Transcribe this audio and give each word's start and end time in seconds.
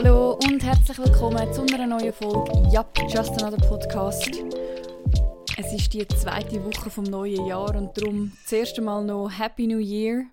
Hallo 0.00 0.38
und 0.44 0.62
herzlich 0.62 0.96
willkommen 0.96 1.52
zu 1.52 1.62
einer 1.62 1.84
neuen 1.84 2.12
Folge 2.12 2.52
Yup, 2.72 2.96
Just 3.08 3.42
Another 3.42 3.56
Podcast. 3.68 4.30
Es 5.56 5.72
ist 5.72 5.92
die 5.92 6.06
zweite 6.06 6.64
Woche 6.64 6.88
vom 6.88 7.02
neuen 7.02 7.44
Jahr 7.46 7.74
und 7.74 7.98
darum 7.98 8.30
das 8.44 8.52
erste 8.52 8.80
Mal 8.80 9.04
noch 9.04 9.28
Happy 9.28 9.66
New 9.66 9.80
Year. 9.80 10.26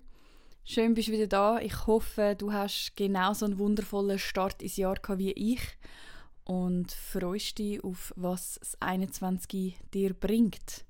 Schön 0.62 0.94
bist 0.94 1.08
du 1.08 1.12
wieder 1.14 1.26
da. 1.26 1.58
Ich 1.58 1.88
hoffe, 1.88 2.36
du 2.38 2.52
hast 2.52 2.92
genauso 2.94 3.44
einen 3.46 3.58
wundervollen 3.58 4.20
Start 4.20 4.62
ins 4.62 4.76
Jahr 4.76 4.94
gehabt 4.94 5.18
wie 5.18 5.32
ich 5.32 5.60
und 6.44 6.92
freust 6.92 7.58
dich 7.58 7.82
auf 7.82 8.12
was 8.14 8.60
das 8.60 8.80
21 8.80 9.80
dir 9.92 10.14
bringt. 10.14 10.84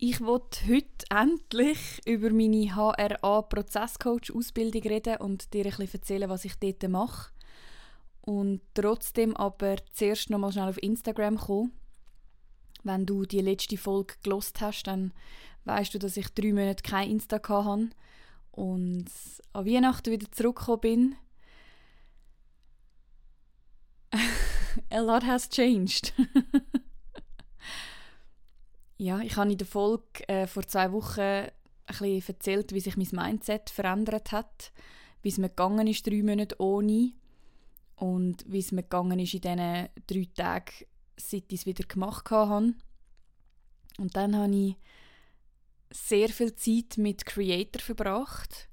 Ich 0.00 0.20
wollte 0.20 0.60
heute 0.68 1.06
endlich 1.10 2.00
über 2.06 2.30
meine 2.30 2.76
HRA 2.76 3.42
Prozesscoach 3.42 4.32
Ausbildung 4.32 4.82
reden 4.82 5.16
und 5.16 5.52
dir 5.52 5.64
ein 5.64 5.72
bisschen 5.72 5.92
erzählen, 5.94 6.30
was 6.30 6.44
ich 6.44 6.54
dort 6.54 6.88
mache. 6.88 7.32
Und 8.20 8.60
trotzdem 8.74 9.36
aber 9.36 9.74
zuerst 9.92 10.30
noch 10.30 10.38
mal 10.38 10.52
schnell 10.52 10.68
auf 10.68 10.80
Instagram 10.80 11.36
kommen. 11.36 11.72
Wenn 12.84 13.06
du 13.06 13.24
die 13.24 13.40
letzte 13.40 13.76
Folge 13.76 14.14
gelost 14.22 14.60
hast, 14.60 14.84
dann 14.84 15.12
weißt 15.64 15.94
du, 15.94 15.98
dass 15.98 16.16
ich 16.16 16.28
drei 16.28 16.52
Monate 16.52 16.84
kein 16.84 17.10
Insta 17.10 17.40
hatte 17.42 17.90
und 18.52 19.06
an 19.52 19.66
Weihnachten 19.66 20.12
wieder 20.12 20.30
zurückgekommen 20.30 20.80
bin. 20.80 21.16
A 24.90 25.00
lot 25.00 25.26
has 25.26 25.48
changed. 25.48 26.12
ja, 28.98 29.20
ich 29.20 29.36
habe 29.36 29.50
in 29.50 29.58
der 29.58 29.66
Folge 29.66 30.28
äh, 30.28 30.46
vor 30.46 30.66
zwei 30.66 30.92
Wochen 30.92 31.20
ein 31.20 31.50
bisschen 31.86 32.34
erzählt, 32.34 32.72
wie 32.72 32.80
sich 32.80 32.96
mein 32.96 33.08
Mindset 33.12 33.70
verändert 33.70 34.32
hat, 34.32 34.72
wie 35.22 35.28
es 35.28 35.38
mir 35.38 35.48
gegangen 35.48 35.86
ist, 35.86 36.06
drei 36.06 36.22
Monate 36.22 36.60
ohne 36.60 37.12
und 37.96 38.44
wie 38.46 38.58
es 38.58 38.72
mir 38.72 38.82
gegangen 38.82 39.18
ist 39.20 39.34
in 39.34 39.40
diesen 39.40 39.88
drei 40.06 40.28
Tagen, 40.34 40.86
seit 41.16 41.44
ich 41.52 41.60
es 41.60 41.66
wieder 41.66 41.84
gemacht 41.84 42.30
habe. 42.30 42.74
Und 43.98 44.16
dann 44.16 44.36
habe 44.36 44.54
ich 44.54 44.76
sehr 45.90 46.28
viel 46.28 46.54
Zeit 46.54 46.98
mit 46.98 47.24
Creator 47.24 47.80
verbracht 47.80 48.68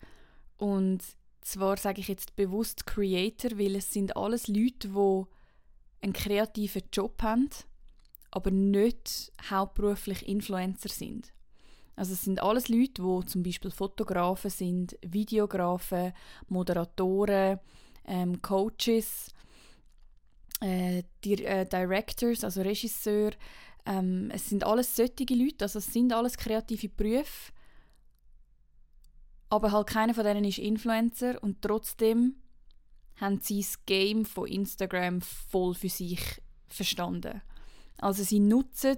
und 0.58 1.04
zwar 1.42 1.78
sage 1.78 2.02
ich 2.02 2.08
jetzt 2.08 2.36
bewusst 2.36 2.86
Creator, 2.86 3.58
weil 3.58 3.76
es 3.76 3.94
sind 3.94 4.18
alles 4.18 4.48
Leute, 4.48 4.90
die 4.90 5.24
einen 6.02 6.14
kreativen 6.14 6.84
Job 6.92 7.22
haben, 7.22 7.50
aber 8.36 8.52
nicht 8.52 9.32
hauptberuflich 9.50 10.28
Influencer 10.28 10.90
sind. 10.90 11.32
Also 11.96 12.12
es 12.12 12.24
sind 12.24 12.44
alles 12.44 12.68
Leute, 12.68 13.02
die 13.02 13.26
zum 13.28 13.44
Beispiel 13.44 13.72
Fotografen 13.72 14.52
sind, 14.52 14.98
Videografen, 15.02 16.12
Moderatoren, 16.50 17.60
ähm, 18.04 18.42
Coaches, 18.42 19.30
äh, 20.60 21.04
die, 21.24 21.46
äh, 21.46 21.66
Directors, 21.66 22.44
also 22.44 22.62
Regisseur. 22.62 23.32
Ähm, 23.86 24.30
es 24.34 24.50
sind 24.50 24.66
alles 24.66 24.94
solche 24.94 25.34
Leute, 25.34 25.64
also 25.64 25.80
es 25.80 25.94
sind 25.94 26.12
alles 26.12 26.36
kreative 26.36 26.90
Berufe, 26.90 27.54
aber 29.48 29.72
halt 29.72 29.88
keiner 29.88 30.14
von 30.14 30.26
denen 30.26 30.44
ist 30.44 30.58
Influencer 30.58 31.42
und 31.42 31.62
trotzdem 31.62 32.36
haben 33.16 33.40
sie 33.40 33.62
das 33.62 33.86
Game 33.86 34.26
von 34.26 34.48
Instagram 34.48 35.22
voll 35.22 35.74
für 35.74 35.88
sich 35.88 36.20
verstanden. 36.68 37.42
Also 37.98 38.24
sie 38.24 38.40
nutzen 38.40 38.98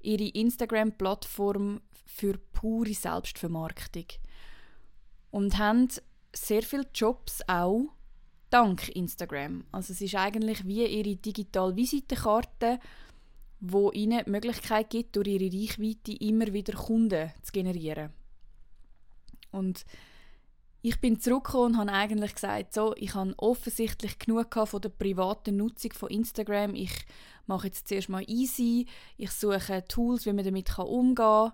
ihre 0.00 0.28
Instagram-Plattform 0.28 1.80
für 2.06 2.38
pure 2.52 2.94
Selbstvermarktung 2.94 4.06
und 5.30 5.58
haben 5.58 5.88
sehr 6.34 6.62
viele 6.62 6.86
Jobs 6.94 7.42
auch 7.46 7.88
dank 8.50 8.88
Instagram. 8.88 9.64
Also 9.72 9.92
es 9.92 10.00
ist 10.00 10.14
eigentlich 10.14 10.66
wie 10.66 10.86
ihre 10.86 11.16
digitale 11.16 11.76
Visitenkarte, 11.76 12.78
wo 13.60 13.90
ihnen 13.92 14.24
die 14.24 14.30
Möglichkeit 14.30 14.90
gibt, 14.90 15.16
durch 15.16 15.28
ihre 15.28 15.52
Reichweite 15.52 16.12
immer 16.12 16.52
wieder 16.52 16.72
Kunden 16.74 17.32
zu 17.42 17.52
generieren. 17.52 18.12
Und 19.50 19.84
ich 20.88 21.00
bin 21.02 21.20
zurückgekommen 21.20 21.74
und 21.74 21.80
habe 21.80 21.92
eigentlich 21.92 22.34
gesagt, 22.34 22.72
so, 22.72 22.94
ich 22.96 23.14
habe 23.14 23.34
offensichtlich 23.36 24.18
genug 24.18 24.54
von 24.54 24.80
der 24.80 24.88
privaten 24.88 25.58
Nutzung 25.58 25.92
von 25.92 26.08
Instagram. 26.08 26.74
Ich 26.74 27.04
mache 27.46 27.66
jetzt 27.66 27.88
zuerst 27.88 28.08
mal 28.08 28.24
easy. 28.26 28.86
Ich 29.18 29.30
suche 29.32 29.84
Tools, 29.86 30.24
wie 30.24 30.32
man 30.32 30.46
damit 30.46 30.78
umgehen 30.78 31.14
kann. 31.14 31.52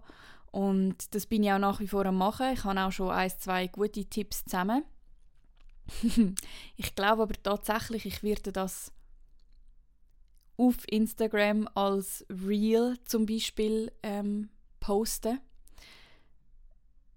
Und 0.53 1.13
das 1.17 1.27
bin 1.27 1.43
ich 1.43 1.51
auch 1.51 1.59
nach 1.59 1.81
wie 1.81 1.89
vor 1.89 2.07
am 2.07 2.17
machen. 2.17 2.53
Ich 2.53 2.63
habe 2.63 2.81
auch 2.81 2.93
schon 2.93 3.11
ein, 3.11 3.31
zwei 3.37 3.67
gute 3.67 4.05
Tipps 4.05 4.45
zusammen. 4.45 4.85
ich 6.77 6.95
glaube 6.95 7.25
aber 7.25 7.35
tatsächlich, 7.43 8.07
ich 8.07 8.23
werde 8.23 8.53
das 8.53 8.93
auf 10.57 10.77
Instagram 10.87 11.69
als 11.75 12.25
Reel 12.31 12.99
zum 13.05 13.27
Beispiel 13.27 13.91
ähm, 14.05 14.49
posten. 14.79 15.41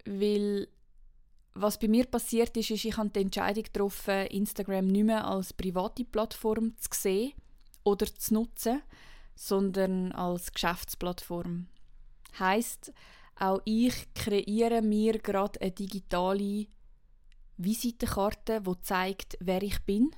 Weil 0.04 0.66
was 1.60 1.78
bei 1.78 1.88
mir 1.88 2.06
passiert 2.06 2.56
ist, 2.56 2.70
ist, 2.70 2.84
ich 2.84 2.96
habe 2.96 3.10
die 3.10 3.20
Entscheidung 3.20 3.64
getroffen, 3.64 4.26
Instagram 4.26 4.86
nicht 4.86 5.04
mehr 5.04 5.26
als 5.26 5.52
private 5.52 6.04
Plattform 6.04 6.76
zu 6.78 6.88
sehen 6.92 7.32
oder 7.84 8.06
zu 8.06 8.34
nutzen, 8.34 8.82
sondern 9.34 10.12
als 10.12 10.52
Geschäftsplattform. 10.52 11.66
Heißt, 12.38 12.92
auch 13.36 13.60
ich 13.64 14.12
kreiere 14.14 14.82
mir 14.82 15.18
gerade 15.18 15.60
eine 15.60 15.70
digitale 15.70 16.66
Visitenkarte, 17.56 18.64
wo 18.64 18.74
zeigt, 18.74 19.36
wer 19.40 19.62
ich 19.62 19.80
bin 19.84 20.10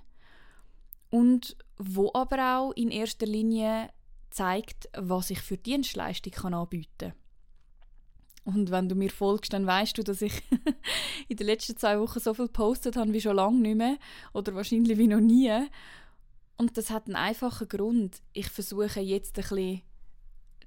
und 1.10 1.56
wo 1.78 2.10
aber 2.14 2.58
auch 2.58 2.72
in 2.72 2.90
erster 2.90 3.26
Linie 3.26 3.90
zeigt, 4.30 4.88
was 4.96 5.30
ich 5.30 5.40
für 5.40 5.56
Dienstleistung 5.56 6.54
anbieten 6.54 7.10
kann. 7.10 7.12
Und 8.44 8.70
wenn 8.70 8.88
du 8.88 8.94
mir 8.94 9.10
folgst, 9.10 9.52
dann 9.52 9.66
weißt 9.66 9.98
du, 9.98 10.02
dass 10.02 10.22
ich 10.22 10.42
in 11.28 11.36
den 11.36 11.46
letzten 11.46 11.76
zwei 11.76 11.98
Wochen 12.00 12.20
so 12.20 12.34
viel 12.34 12.46
gepostet 12.46 12.96
habe 12.96 13.12
wie 13.12 13.20
schon 13.20 13.36
lange 13.36 13.60
nicht 13.60 13.76
mehr 13.76 13.98
oder 14.32 14.54
wahrscheinlich 14.54 14.98
wie 14.98 15.06
noch 15.06 15.20
nie. 15.20 15.52
Und 16.56 16.76
das 16.76 16.90
hat 16.90 17.06
einen 17.06 17.16
einfachen 17.16 17.68
Grund. 17.68 18.20
Ich 18.32 18.48
versuche 18.48 19.00
jetzt 19.00 19.38
ein 19.38 19.42
bisschen 19.42 19.82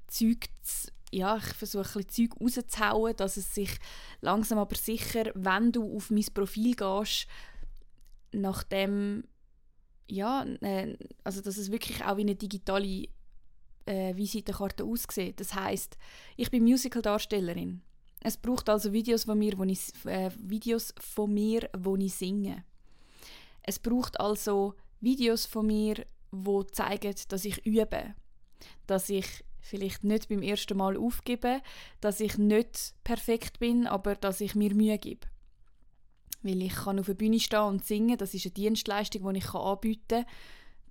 Zeug 0.07 0.49
zu, 0.61 0.87
ja, 1.11 1.37
ich 1.37 1.43
versuche 1.43 1.99
ein 1.99 2.05
bisschen 2.05 2.29
Zeug 2.31 2.41
rauszuhauen, 2.41 3.15
dass 3.15 3.37
es 3.37 3.53
sich 3.53 3.77
langsam 4.21 4.59
aber 4.59 4.75
sicher, 4.75 5.31
wenn 5.33 5.71
du 5.71 5.95
auf 5.95 6.09
mein 6.09 6.25
Profil 6.33 6.75
gehst, 6.75 7.27
nachdem 8.31 9.23
ja, 10.07 10.45
also 11.23 11.41
dass 11.41 11.57
es 11.57 11.71
wirklich 11.71 12.03
auch 12.03 12.17
wie 12.17 12.21
eine 12.21 12.35
digitale 12.35 13.07
äh, 13.85 14.15
Visitenkarte 14.15 14.83
aussieht. 14.83 15.39
Das 15.39 15.53
heißt, 15.53 15.97
ich 16.37 16.49
bin 16.51 16.63
Musical-Darstellerin. 16.63 17.81
Es 18.21 18.37
braucht 18.37 18.69
also 18.69 18.93
Videos 18.93 19.25
von 19.25 19.37
mir, 19.37 19.57
wo 19.57 19.63
ich, 19.63 19.79
äh, 20.05 20.31
Videos 20.37 20.93
von 20.99 21.33
mir, 21.33 21.69
wo 21.77 21.95
ich 21.97 22.13
singe. 22.13 22.63
Es 23.61 23.79
braucht 23.79 24.19
also 24.19 24.75
Videos 25.01 25.45
von 25.45 25.67
mir, 25.67 26.05
wo 26.31 26.63
zeigen, 26.63 27.13
dass 27.27 27.45
ich 27.45 27.65
übe, 27.65 28.15
dass 28.87 29.09
ich 29.09 29.43
vielleicht 29.59 30.03
nicht 30.03 30.29
beim 30.29 30.41
ersten 30.41 30.77
Mal 30.77 30.97
aufgebe, 30.97 31.61
dass 32.01 32.19
ich 32.19 32.37
nicht 32.37 32.93
perfekt 33.03 33.59
bin, 33.59 33.87
aber 33.87 34.15
dass 34.15 34.41
ich 34.41 34.55
mir 34.55 34.73
Mühe 34.73 34.97
gebe. 34.97 35.27
Weil 36.41 36.61
ich 36.61 36.75
kann 36.75 36.99
auf 36.99 37.05
der 37.05 37.13
Bühne 37.13 37.39
stehen 37.39 37.59
und 37.59 37.85
singen, 37.85 38.17
das 38.17 38.33
ist 38.33 38.45
eine 38.45 38.53
Dienstleistung, 38.53 39.33
die 39.33 39.39
ich 39.39 39.53
anbieten 39.53 40.25
kann 40.25 40.25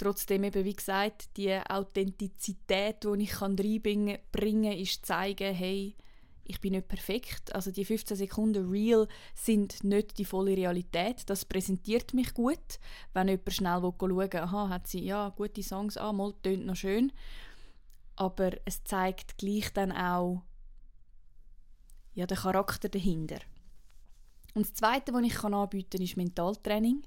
Trotzdem 0.03 0.43
eben, 0.43 0.65
wie 0.65 0.75
gesagt, 0.75 1.37
die 1.37 1.57
Authentizität, 1.57 3.05
die 3.05 3.23
ich 3.23 3.41
reinbringen 3.41 4.19
kann, 4.33 4.65
ist 4.65 5.07
zeigen, 5.07 5.55
hey, 5.55 5.95
ich 6.43 6.61
bin 6.61 6.73
nicht 6.73 6.89
perfekt. 6.89 7.55
Also 7.55 7.71
die 7.71 7.85
15 7.85 8.17
Sekunden 8.17 8.69
Real 8.69 9.07
sind 9.37 9.85
nicht 9.85 10.19
die 10.19 10.25
volle 10.25 10.57
Realität. 10.57 11.23
Das 11.31 11.45
präsentiert 11.45 12.15
mich 12.15 12.35
gut, 12.35 12.81
wenn 13.13 13.29
jemand 13.29 13.53
schnell 13.53 13.81
schauen 13.81 14.17
will, 14.17 14.41
aha, 14.41 14.71
hat 14.71 14.89
sie 14.89 15.05
ja 15.05 15.29
gute 15.29 15.63
Songs, 15.63 15.97
ah, 15.97 16.13
mal, 16.13 16.35
tönt 16.43 16.67
noch 16.67 16.75
schön. 16.75 17.13
Aber 18.17 18.51
es 18.65 18.83
zeigt 18.83 19.39
gleich 19.39 19.73
dann 19.73 19.93
auch 19.93 20.43
ja, 22.15 22.27
den 22.27 22.39
Charakter 22.39 22.89
dahinter. 22.89 23.39
Und 24.55 24.67
das 24.67 24.75
Zweite, 24.75 25.13
was 25.13 25.23
ich 25.23 25.45
anbieten 25.45 25.91
kann, 25.99 26.03
ist 26.03 26.17
Mentaltraining. 26.17 27.05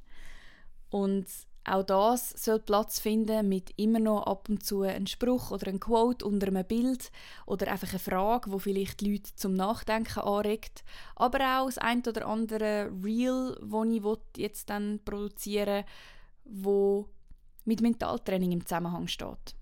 Und 0.89 1.27
auch 1.65 1.83
das 1.83 2.29
soll 2.29 2.59
Platz 2.59 3.00
finden 3.00 3.50
mit 3.50 3.71
immer 3.77 4.00
noch 4.00 4.23
ab 4.27 4.50
und 4.50 4.63
zu 4.63 4.81
einem 4.81 5.07
Spruch 5.07 5.51
oder 5.51 5.67
einem 5.67 5.79
Quote 5.79 6.25
unter 6.25 6.47
einem 6.47 6.65
Bild 6.65 7.12
oder 7.45 7.71
einfach 7.71 7.89
eine 7.89 8.00
Frage, 8.00 8.51
wo 8.51 8.59
vielleicht 8.59 9.01
die 9.01 9.13
Leute 9.13 9.35
zum 9.35 9.53
Nachdenken 9.53 10.19
anregt. 10.19 10.83
Aber 11.15 11.39
auch 11.59 11.65
das 11.65 11.77
ein 11.77 12.03
oder 12.07 12.27
andere 12.27 12.91
Reel, 13.03 13.57
das 13.62 13.88
ich 13.88 14.41
jetzt 14.41 14.69
dann 14.69 15.00
produzieren 15.03 15.85
wo 16.45 17.09
mit 17.65 17.81
Mentaltraining 17.81 18.51
im 18.51 18.65
Zusammenhang 18.65 19.07
steht. 19.07 19.56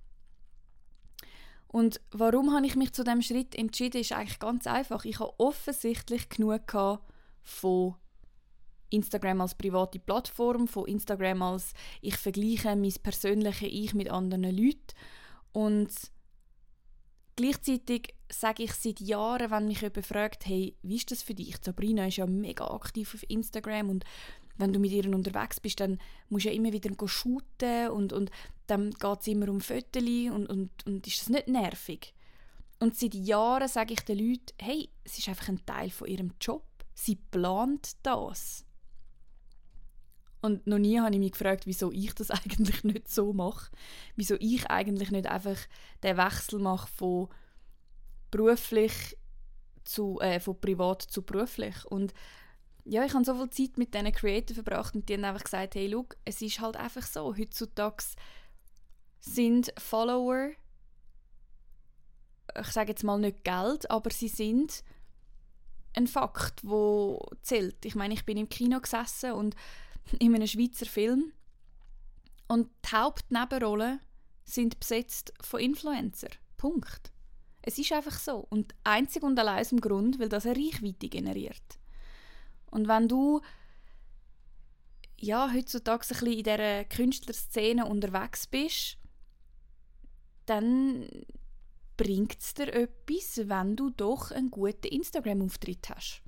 Und 1.68 2.02
warum 2.12 2.54
habe 2.54 2.68
ich 2.68 2.76
mich 2.76 2.94
zu 2.94 3.04
dem 3.04 3.22
Schritt 3.22 3.56
entschieden, 3.56 4.02
ist 4.02 4.12
eigentlich 4.12 4.40
ganz 4.40 4.68
einfach. 4.68 5.06
Ich 5.06 5.20
habe 5.20 5.34
offensichtlich 5.40 6.30
genug 6.30 6.72
von 7.42 7.96
Instagram 8.94 9.42
als 9.42 9.56
private 9.56 10.00
Plattform, 10.00 10.68
von 10.68 10.88
Instagram 10.88 11.42
als 11.42 11.74
ich 12.02 12.16
vergleiche 12.18 12.76
mein 12.76 12.94
persönliches 13.02 13.70
Ich 13.70 13.94
mit 13.94 14.10
anderen 14.10 14.44
Leuten 14.44 14.94
und 15.52 15.92
gleichzeitig 17.36 18.16
sage 18.30 18.64
ich 18.64 18.74
seit 18.74 19.00
Jahren, 19.00 19.52
wenn 19.52 19.68
mich 19.68 19.82
jemand 19.82 20.06
fragt, 20.06 20.46
hey, 20.46 20.76
wie 20.82 20.96
ist 20.96 21.12
das 21.12 21.24
für 21.24 21.34
dich? 21.34 21.56
Sabrina 21.62 22.08
ist 22.08 22.18
ja 22.18 22.26
mega 22.26 22.66
aktiv 22.66 23.14
auf 23.14 23.30
Instagram 23.30 23.90
und 23.90 24.06
wenn 24.58 24.72
du 24.72 24.80
mit 24.80 24.92
ihr 24.92 25.06
unterwegs 25.14 25.60
bist, 25.60 25.80
dann 25.80 26.00
musst 26.30 26.46
du 26.46 26.50
ja 26.50 26.56
immer 26.56 26.72
wieder 26.72 26.92
shooten 27.08 27.90
und, 27.90 28.14
und 28.14 28.30
dann 28.68 28.92
geht 28.92 29.22
es 29.22 29.28
immer 29.28 29.50
um 29.50 29.62
Fotos 29.62 30.04
und, 30.04 30.48
und, 30.48 30.70
und 30.86 31.08
ist 31.08 31.22
das 31.22 31.30
nicht 31.30 31.48
nervig? 31.48 32.14
Und 32.80 32.98
seit 32.98 33.14
Jahren 33.16 33.68
sage 33.68 33.94
ich 33.94 34.02
den 34.02 34.20
Leuten, 34.20 34.54
hey, 34.60 34.90
es 35.04 35.18
ist 35.18 35.30
einfach 35.30 35.48
ein 35.48 35.66
Teil 35.66 35.90
von 35.90 36.08
ihrem 36.08 36.34
Job. 36.40 36.66
Sie 36.94 37.16
plant 37.16 37.94
das. 38.04 38.66
Und 40.44 40.68
noch 40.68 40.78
nie 40.78 41.00
habe 41.00 41.14
ich 41.14 41.20
mich 41.20 41.32
gefragt, 41.32 41.66
wieso 41.66 41.90
ich 41.94 42.14
das 42.16 42.30
eigentlich 42.32 42.84
nicht 42.84 43.10
so 43.10 43.32
mache. 43.32 43.72
Wieso 44.18 44.36
ich 44.42 44.70
eigentlich 44.70 45.10
nicht 45.10 45.26
einfach 45.26 45.58
den 46.04 46.18
Wechsel 46.18 46.60
mache 46.60 46.90
von 46.90 47.30
beruflich 48.30 49.18
zu, 49.86 50.20
äh, 50.20 50.42
von 50.42 50.60
privat 50.60 51.02
zu 51.02 51.22
beruflich. 51.22 51.86
Und 51.86 52.14
ja, 52.84 53.06
ich 53.06 53.14
habe 53.14 53.24
so 53.24 53.36
viel 53.36 53.50
Zeit 53.52 53.78
mit 53.78 53.94
diesen 53.94 54.12
Creator 54.12 54.54
verbracht 54.54 54.96
und 54.96 55.08
die 55.08 55.14
haben 55.14 55.24
einfach 55.24 55.46
gesagt, 55.46 55.76
hey, 55.76 55.88
look, 55.88 56.18
es 56.26 56.42
ist 56.42 56.60
halt 56.60 56.76
einfach 56.76 57.04
so, 57.04 57.34
heutzutage 57.38 58.04
sind 59.22 59.74
Follower, 59.78 60.50
ich 62.60 62.68
sage 62.68 62.90
jetzt 62.90 63.06
mal 63.06 63.18
nicht 63.18 63.46
Geld, 63.46 63.90
aber 63.90 64.10
sie 64.12 64.28
sind 64.28 64.84
ein 65.96 66.08
Fakt, 66.08 66.68
wo 66.68 67.26
zählt. 67.44 67.86
Ich 67.86 67.96
meine, 67.96 68.14
ich 68.14 68.26
bin 68.26 68.36
im 68.36 68.50
Kino 68.50 68.82
gesessen 68.82 69.32
und 69.32 69.56
in 70.20 70.36
einem 70.36 70.48
Schweizer 70.48 70.86
Film 70.86 71.34
und 72.48 72.70
die 72.86 72.96
Hauptnebenrollen 72.96 74.00
sind 74.44 74.80
besetzt 74.80 75.34
von 75.42 75.60
Influencer. 75.60 76.30
Punkt. 76.58 77.12
Es 77.62 77.78
ist 77.78 77.92
einfach 77.94 78.20
so. 78.20 78.46
Und 78.50 78.76
einzig 78.84 79.24
und 79.24 79.40
allein 79.40 79.62
aus 79.62 79.70
dem 79.70 79.80
Grund, 79.80 80.20
weil 80.20 80.30
das 80.30 80.46
eine 80.46 80.58
Reichweite 80.58 81.08
generiert. 81.08 81.80
Und 82.70 82.88
wenn 82.88 83.08
du 83.08 83.42
ja, 85.24 85.52
heutzutage 85.54 86.04
ein 86.04 86.10
bisschen 86.10 86.34
in 86.34 86.44
dieser 86.44 86.84
Künstlerszene 86.86 87.86
unterwegs 87.86 88.46
bist, 88.48 88.98
dann 90.46 91.08
bringt 91.96 92.42
es 92.42 92.54
dir 92.54 92.74
etwas, 92.74 93.48
wenn 93.48 93.76
du 93.76 93.90
doch 93.90 94.32
einen 94.32 94.52
guten 94.52 94.88
Instagram-Auftritt 94.88 95.90
hast. 95.90 96.22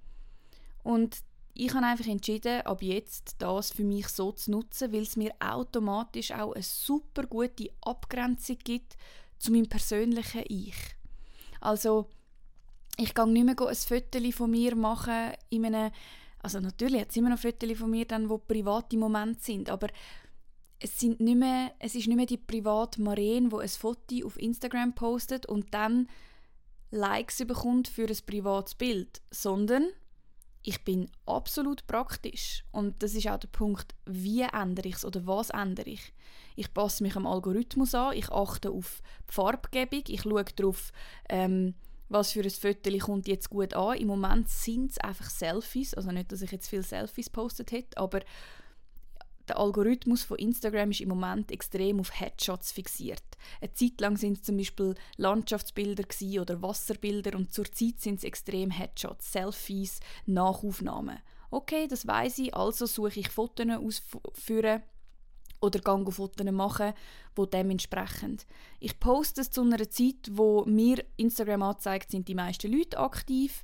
Und 0.83 1.17
ich 1.57 1.73
habe 1.73 1.85
einfach 1.85 2.07
entschieden, 2.07 2.61
ab 2.61 2.81
jetzt 2.81 3.35
das 3.39 3.71
für 3.71 3.85
mich 3.85 4.09
so 4.09 4.33
zu 4.33 4.51
nutzen, 4.51 4.91
weil 4.91 5.03
es 5.03 5.15
mir 5.15 5.33
automatisch 5.39 6.31
auch 6.31 6.51
eine 6.51 6.61
super 6.63 7.25
gute 7.25 7.69
Abgrenzung 7.81 8.57
gibt 8.61 8.97
zu 9.39 9.53
meinem 9.53 9.69
persönlichen 9.69 10.43
Ich. 10.49 10.75
Also 11.61 12.09
ich 12.97 13.15
gehe 13.15 13.27
nicht 13.27 13.45
mehr 13.45 13.55
ein 13.57 13.75
Foto 13.75 14.31
von 14.31 14.51
mir 14.51 14.75
machen 14.75 15.31
in 15.49 15.65
einem, 15.65 15.91
also 16.39 16.59
natürlich 16.59 17.01
hat 17.01 17.11
es 17.11 17.15
immer 17.15 17.29
noch 17.29 17.39
Fotos 17.39 17.77
von 17.77 17.89
mir, 17.89 18.05
dann, 18.05 18.29
wo 18.29 18.37
private 18.37 18.97
Momente 18.97 19.41
sind, 19.41 19.69
aber 19.69 19.87
es, 20.79 20.99
sind 20.99 21.21
nicht 21.21 21.37
mehr, 21.37 21.71
es 21.79 21.95
ist 21.95 22.07
nicht 22.07 22.17
mehr 22.17 22.25
die 22.25 22.37
private 22.37 23.01
Marien, 23.01 23.49
wo 23.53 23.59
ein 23.59 23.69
Foto 23.69 24.25
auf 24.25 24.37
Instagram 24.37 24.93
postet 24.93 25.45
und 25.45 25.73
dann 25.73 26.09
Likes 26.91 27.37
bekommt 27.47 27.87
für 27.87 28.07
ein 28.07 28.17
privates 28.25 28.75
Bild, 28.75 29.21
sondern 29.31 29.87
ich 30.67 30.83
bin 30.83 31.09
absolut 31.25 31.85
praktisch 31.85 32.63
und 32.71 33.01
das 33.03 33.13
ist 33.13 33.27
auch 33.27 33.37
der 33.37 33.47
Punkt, 33.47 33.93
wie 34.05 34.41
ändere 34.41 34.87
ich 34.87 34.95
es 34.95 35.05
oder 35.05 35.25
was 35.27 35.51
ändere 35.51 35.91
ich. 35.91 36.13
Ich 36.55 36.73
passe 36.73 37.03
mich 37.03 37.15
am 37.15 37.27
Algorithmus 37.27 37.93
an, 37.93 38.15
ich 38.15 38.29
achte 38.31 38.71
auf 38.71 39.01
die 39.29 39.33
Farbgebung, 39.33 40.03
ich 40.07 40.23
schaue 40.23 40.43
darauf, 40.43 40.91
ähm, 41.29 41.75
was 42.09 42.31
für 42.31 42.41
ein 42.41 42.49
Foto 42.49 42.97
kommt 42.97 43.27
jetzt 43.27 43.49
gut 43.49 43.73
an. 43.73 43.97
Im 43.97 44.07
Moment 44.07 44.49
sind 44.49 44.91
es 44.91 44.97
einfach 44.97 45.29
Selfies, 45.29 45.93
also 45.93 46.11
nicht, 46.11 46.31
dass 46.31 46.41
ich 46.41 46.51
jetzt 46.51 46.67
viele 46.67 46.83
Selfies 46.83 47.29
postet 47.29 47.71
hätte, 47.71 47.97
aber 47.97 48.21
der 49.49 49.59
Algorithmus 49.59 50.23
von 50.23 50.37
Instagram 50.37 50.91
ist 50.91 51.01
im 51.01 51.09
Moment 51.09 51.51
extrem 51.51 51.99
auf 51.99 52.19
Headshots 52.19 52.71
fixiert. 52.71 53.23
Eine 53.61 53.73
Zeit 53.73 54.01
lang 54.01 54.17
sind 54.17 54.37
es 54.37 54.43
zum 54.43 54.57
Beispiel 54.57 54.95
Landschaftsbilder 55.17 56.05
oder 56.41 56.61
Wasserbilder 56.61 57.37
und 57.37 57.53
zurzeit 57.53 57.99
sind 57.99 58.17
es 58.17 58.23
extrem 58.23 58.71
Headshots, 58.71 59.31
Selfies, 59.31 59.99
Nachaufnahmen. 60.25 61.19
Okay, 61.51 61.87
das 61.87 62.07
weiß 62.07 62.39
ich, 62.39 62.55
also 62.55 62.85
suche 62.85 63.19
ich 63.19 63.29
Fotos 63.29 63.67
ausführen 63.67 64.83
oder 65.61 65.79
gehe 65.79 66.11
Fotos 66.11 66.51
machen, 66.51 66.93
wo 67.35 67.45
dementsprechend. 67.45 68.45
Ich 68.79 68.99
poste 68.99 69.41
es 69.41 69.51
zu 69.51 69.61
einer 69.61 69.89
Zeit, 69.89 70.29
wo 70.31 70.63
mir 70.65 71.03
Instagram 71.17 71.63
anzeigt, 71.63 72.11
sind 72.11 72.27
die 72.27 72.35
meisten 72.35 72.71
Leute 72.71 72.99
aktiv. 72.99 73.63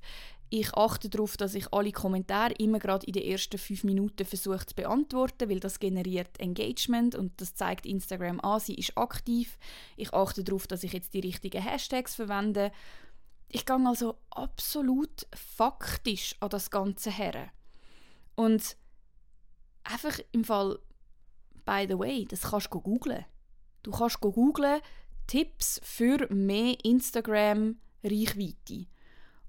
Ich 0.53 0.73
achte 0.73 1.07
darauf, 1.07 1.37
dass 1.37 1.55
ich 1.55 1.71
alle 1.71 1.93
Kommentare 1.93 2.53
immer 2.55 2.77
gerade 2.77 3.07
in 3.07 3.13
den 3.13 3.23
ersten 3.23 3.57
fünf 3.57 3.85
Minuten 3.85 4.25
versuche 4.25 4.65
zu 4.65 4.75
beantworten, 4.75 5.49
weil 5.49 5.61
das 5.61 5.79
generiert 5.79 6.41
Engagement 6.41 7.15
und 7.15 7.39
das 7.39 7.55
zeigt 7.55 7.85
Instagram 7.85 8.41
an, 8.41 8.59
sie 8.59 8.75
ist 8.75 8.97
aktiv. 8.97 9.57
Ich 9.95 10.13
achte 10.13 10.43
darauf, 10.43 10.67
dass 10.67 10.83
ich 10.83 10.91
jetzt 10.91 11.13
die 11.13 11.21
richtigen 11.21 11.63
Hashtags 11.63 12.15
verwende. 12.15 12.73
Ich 13.47 13.65
gehe 13.65 13.87
also 13.87 14.17
absolut 14.29 15.25
faktisch 15.33 16.35
an 16.41 16.49
das 16.49 16.69
Ganze 16.69 17.11
her. 17.11 17.49
Und 18.35 18.75
einfach 19.85 20.19
im 20.33 20.43
Fall, 20.43 20.79
by 21.63 21.85
the 21.87 21.97
way, 21.97 22.25
das 22.25 22.41
kannst 22.41 22.73
du 22.73 22.81
googlen. 22.81 23.23
Du 23.83 23.91
kannst 23.91 24.19
googlen 24.19 24.81
Tipps 25.27 25.79
für 25.81 26.27
mehr 26.29 26.75
Instagram-Reichweite 26.83 28.87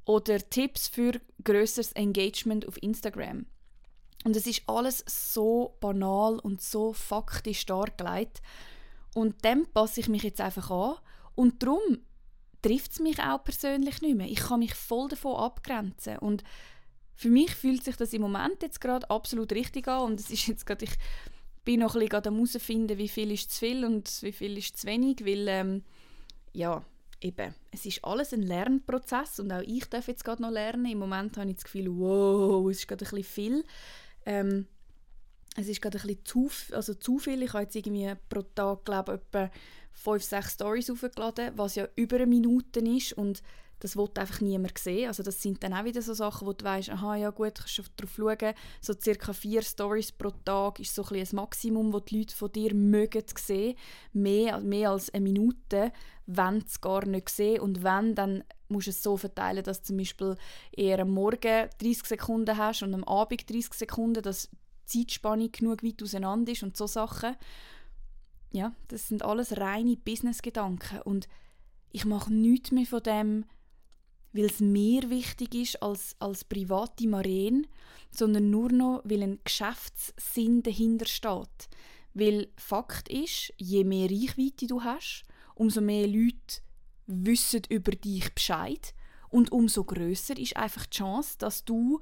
oder 0.05 0.39
Tipps 0.39 0.89
für 0.89 1.21
größeres 1.45 1.93
Engagement 1.93 2.67
auf 2.67 2.83
Instagram. 2.83 3.47
Und 4.25 4.37
es 4.37 4.47
ist 4.47 4.63
alles 4.67 5.05
so 5.07 5.77
banal 5.81 6.39
und 6.39 6.63
so 6.63 6.93
faktisch 6.93 7.67
dargelegt. 7.67 8.41
Und 9.15 9.45
dem 9.45 9.67
passe 9.67 10.01
ich 10.01 10.09
mich 10.09 10.23
jetzt 10.23 10.41
einfach 10.41 10.71
an. 10.71 10.95
Und 11.35 11.63
darum 11.63 11.99
trifft 12.63 12.93
es 12.93 13.01
mich 13.01 13.21
auch 13.21 13.43
persönlich 13.43 14.01
nicht 14.01 14.17
mehr. 14.17 14.29
Ich 14.29 14.41
kann 14.41 14.61
mich 14.61 14.75
voll 14.75 15.09
davon 15.09 15.37
abgrenzen. 15.37 16.19
Und 16.19 16.45
für 17.15 17.29
mich 17.29 17.55
fühlt 17.55 17.85
sich 17.85 17.97
das 17.97 18.13
im 18.13 18.23
Moment 18.23 18.63
jetzt 18.63 18.81
gerade 18.81 19.11
absolut 19.11 19.53
richtig 19.53 19.89
an. 19.89 20.13
Und 20.13 20.21
es 20.21 20.31
ist 20.31 20.47
jetzt 20.47 20.67
gerade, 20.67 20.85
ich 20.85 20.95
bin 21.65 21.81
noch 21.81 21.95
ein 21.95 22.09
bisschen 22.09 22.27
am 22.27 22.35
herausfinden, 22.37 22.99
wie 22.99 23.09
viel 23.09 23.33
ist 23.33 23.51
zu 23.51 23.59
viel 23.59 23.85
und 23.85 24.23
wie 24.23 24.33
viel 24.33 24.57
ist 24.57 24.77
zu 24.77 24.87
wenig, 24.87 25.25
weil 25.25 25.47
ähm, 25.49 25.85
ja, 26.53 26.85
eben, 27.23 27.55
es 27.71 27.87
ist 27.87 28.05
alles 28.05 28.33
ein 28.33 28.43
Lernprozess 28.43 29.41
und 29.41 29.53
auch 29.53 29.63
ich 29.63 29.85
darf 29.87 30.09
jetzt 30.09 30.25
gerade 30.25 30.43
noch 30.43 30.51
lernen. 30.51 30.87
Im 30.87 30.99
Moment 30.99 31.37
habe 31.37 31.49
ich 31.49 31.57
das 31.57 31.65
Gefühl, 31.65 31.89
wow, 31.91 32.69
es 32.71 32.79
ist 32.79 32.89
gerade 32.89 33.05
ein 33.05 33.11
bisschen 33.11 33.25
viel. 33.25 33.65
Ähm, 34.27 34.67
es 35.57 35.69
ist 35.69 35.83
gerade 35.83 35.99
ein 35.99 36.07
bisschen 36.07 36.25
zu, 36.25 36.51
also 36.75 36.95
zu 36.95 37.19
viel. 37.19 37.43
Ich 37.43 37.53
habe 37.53 37.65
jetzt 37.65 37.77
irgendwie 37.77 38.13
pro 38.29 38.43
Tag, 38.43 38.85
glaube 38.85 39.15
ich, 39.15 39.21
etwa 39.21 39.51
fünf, 39.93 40.23
sechs 40.23 40.55
Stories 40.55 40.91
aufgeladen, 40.91 41.53
was 41.57 41.75
ja 41.75 41.89
über 41.95 42.17
eine 42.17 42.27
Minute 42.27 42.81
ist 42.81 43.13
und 43.13 43.43
das 43.83 43.97
will 43.97 44.09
einfach 44.17 44.41
niemand 44.41 44.79
sehen. 44.79 45.09
Also 45.09 45.23
das 45.23 45.43
sind 45.43 45.63
dann 45.65 45.75
auch 45.75 45.85
wieder 45.85 46.03
so 46.03 46.15
Sachen, 46.15 46.47
wo 46.47 46.53
du 46.53 46.65
weißt, 46.65 46.91
aha, 46.91 47.17
ja 47.17 47.31
gut, 47.31 47.57
kannst 47.57 47.79
du 47.79 47.83
darauf 47.97 48.15
schauen, 48.15 48.55
so 48.81 48.95
circa 48.95 49.33
vier 49.33 49.63
Stories 49.63 50.13
pro 50.13 50.31
Tag 50.45 50.79
ist 50.79 50.95
so 50.95 51.05
ein, 51.05 51.17
ein 51.17 51.29
Maximum, 51.33 51.91
das 51.91 52.05
die 52.05 52.19
Leute 52.19 52.37
von 52.37 52.53
dir 52.53 52.75
mögen 52.75 53.25
sehen. 53.37 53.75
Mehr, 54.13 54.61
mehr 54.61 54.91
als 54.91 55.13
eine 55.13 55.25
Minute 55.25 55.93
wenn 56.27 56.59
es 56.59 56.81
gar 56.81 57.05
nicht 57.05 57.29
sehen 57.29 57.61
und 57.61 57.83
wenn, 57.83 58.15
dann 58.15 58.45
musst 58.69 58.87
du 58.87 58.91
es 58.91 59.03
so 59.03 59.17
verteilen, 59.17 59.65
dass 59.65 59.81
du 59.81 59.89
zum 59.89 59.97
Beispiel 59.99 60.37
eher 60.71 61.01
am 61.01 61.11
Morgen 61.11 61.69
30 61.79 62.05
Sekunden 62.05 62.57
hast 62.57 62.83
und 62.83 62.95
am 62.95 63.05
Abend 63.05 63.49
30 63.51 63.75
Sekunden, 63.75 64.23
dass 64.23 64.49
die 64.93 65.07
Zeitspanne 65.07 65.49
genug 65.49 65.83
weit 65.83 66.03
auseinander 66.03 66.53
ist 66.53 66.63
und 66.63 66.77
so 66.77 66.87
Sachen. 66.87 67.37
Ja, 68.53 68.73
das 68.89 69.09
sind 69.09 69.25
alles 69.25 69.57
reine 69.57 69.97
Business-Gedanken 69.97 71.03
und 71.03 71.29
ich 71.91 72.05
mache 72.05 72.33
nichts 72.33 72.71
mehr 72.71 72.87
von 72.87 73.03
dem, 73.03 73.45
weil 74.33 74.47
es 74.47 74.61
mir 74.61 75.09
wichtig 75.11 75.55
ist 75.55 75.83
als, 75.83 76.17
als 76.19 76.45
private 76.45 77.07
Marien, 77.07 77.67
sondern 78.11 78.51
nur 78.51 78.71
noch, 78.71 79.03
weil 79.05 79.23
ein 79.23 79.41
Geschäftssinn 79.45 80.63
dahinter 80.63 81.07
steht. 81.07 81.69
Weil 82.15 82.49
Fakt 82.57 83.09
ist, 83.09 83.53
je 83.57 83.85
mehr 83.85 84.11
Reichweite 84.11 84.67
du 84.67 84.83
hast, 84.83 85.25
umso 85.55 85.81
mehr 85.81 86.07
Leute 86.07 86.61
wissen 87.07 87.63
über 87.69 87.93
dich 87.93 88.35
Bescheid 88.35 88.95
und 89.29 89.51
umso 89.51 89.85
größer 89.85 90.39
ist 90.39 90.57
einfach 90.57 90.87
die 90.87 90.99
Chance, 90.99 91.37
dass 91.39 91.65
du 91.65 92.01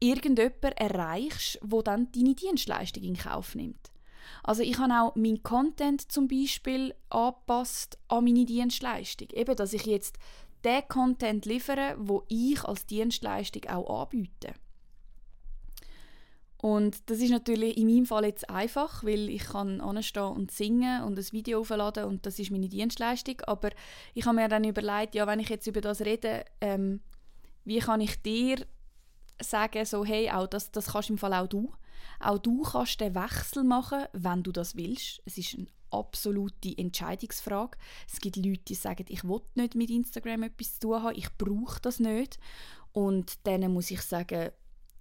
irgendjemanden 0.00 0.72
erreichst, 0.72 1.58
wo 1.62 1.82
dann 1.82 2.10
deine 2.12 2.34
Dienstleistung 2.34 3.04
in 3.04 3.16
Kauf 3.16 3.54
nimmt. 3.54 3.92
Also 4.42 4.62
ich 4.62 4.78
habe 4.78 4.94
auch 4.94 5.14
meinen 5.16 5.42
Content 5.42 6.10
zum 6.10 6.28
Beispiel 6.28 6.94
angepasst 7.10 7.98
an 8.08 8.24
meine 8.24 8.44
Dienstleistung. 8.44 9.28
Eben, 9.30 9.56
dass 9.56 9.72
ich 9.72 9.84
jetzt 9.86 10.18
den 10.64 10.86
Content 10.88 11.44
liefere, 11.46 11.96
wo 11.98 12.24
ich 12.28 12.62
als 12.64 12.86
Dienstleistung 12.86 13.64
auch 13.66 14.02
anbiete. 14.02 14.54
Und 16.62 17.10
das 17.10 17.18
ist 17.18 17.30
natürlich 17.30 17.76
in 17.76 17.88
meinem 17.88 18.06
Fall 18.06 18.24
jetzt 18.24 18.48
einfach, 18.48 19.02
weil 19.02 19.28
ich 19.28 19.42
kann 19.42 19.80
anstehen 19.80 20.22
und 20.22 20.52
singen 20.52 21.02
und 21.02 21.18
ein 21.18 21.32
Video 21.32 21.60
aufladen 21.60 22.04
und 22.04 22.24
das 22.24 22.38
ist 22.38 22.52
meine 22.52 22.68
Dienstleistung. 22.68 23.40
Aber 23.46 23.70
ich 24.14 24.24
habe 24.26 24.36
mir 24.36 24.48
dann 24.48 24.62
überlegt, 24.62 25.16
ja, 25.16 25.26
wenn 25.26 25.40
ich 25.40 25.48
jetzt 25.48 25.66
über 25.66 25.80
das 25.80 26.02
rede, 26.02 26.44
ähm, 26.60 27.00
wie 27.64 27.80
kann 27.80 28.00
ich 28.00 28.22
dir 28.22 28.64
sagen, 29.40 29.84
so, 29.84 30.04
hey, 30.04 30.30
auch 30.30 30.46
das, 30.46 30.70
das 30.70 30.92
kannst 30.92 31.10
im 31.10 31.18
Fall 31.18 31.34
auch 31.34 31.48
du. 31.48 31.72
Auch 32.20 32.38
du 32.38 32.62
kannst 32.62 33.00
den 33.00 33.16
Wechsel 33.16 33.64
machen, 33.64 34.04
wenn 34.12 34.44
du 34.44 34.52
das 34.52 34.76
willst. 34.76 35.20
Es 35.24 35.38
ist 35.38 35.54
eine 35.54 35.66
absolute 35.92 36.76
Entscheidungsfrage. 36.76 37.78
Es 38.10 38.20
gibt 38.20 38.36
Leute, 38.36 38.62
die 38.68 38.74
sagen, 38.74 39.04
ich 39.08 39.24
will 39.24 39.40
nicht 39.54 39.74
mit 39.74 39.90
Instagram 39.90 40.44
etwas 40.44 40.74
zu 40.74 40.88
tun 40.88 41.02
haben, 41.02 41.16
ich 41.16 41.28
brauche 41.36 41.80
das 41.80 42.00
nicht. 42.00 42.38
Und 42.92 43.46
denen 43.46 43.72
muss 43.72 43.90
ich 43.90 44.02
sagen, 44.02 44.50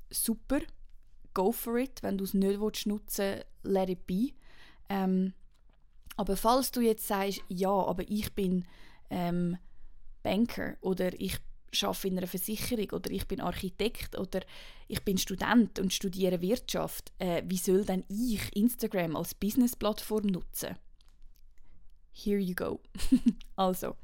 super, 0.09 0.59
go 1.33 1.51
for 1.51 1.77
it. 1.77 2.03
Wenn 2.03 2.17
du 2.17 2.23
es 2.23 2.33
nicht 2.33 2.59
willst, 2.59 2.85
nutzen 2.85 3.41
let 3.63 3.89
it 3.89 4.05
be. 4.07 4.29
Ähm, 4.89 5.33
aber 6.17 6.37
falls 6.37 6.71
du 6.71 6.81
jetzt 6.81 7.07
sagst, 7.07 7.41
ja, 7.47 7.71
aber 7.71 8.03
ich 8.07 8.33
bin 8.33 8.65
ähm, 9.09 9.57
Banker 10.23 10.75
oder 10.81 11.19
ich 11.19 11.37
arbeite 11.81 12.07
in 12.07 12.17
einer 12.17 12.27
Versicherung 12.27 12.89
oder 12.91 13.11
ich 13.11 13.27
bin 13.27 13.41
Architekt 13.41 14.17
oder 14.17 14.41
ich 14.87 15.01
bin 15.03 15.17
Student 15.17 15.79
und 15.79 15.93
studiere 15.93 16.41
Wirtschaft, 16.41 17.11
äh, 17.17 17.43
wie 17.45 17.57
soll 17.57 17.85
denn 17.85 18.03
ich 18.09 18.55
Instagram 18.55 19.15
als 19.15 19.33
Business-Plattform 19.35 20.27
nutzen? 20.27 20.77
Here 22.11 22.39
you 22.39 22.55
go. 22.55 22.81
also, 23.55 23.95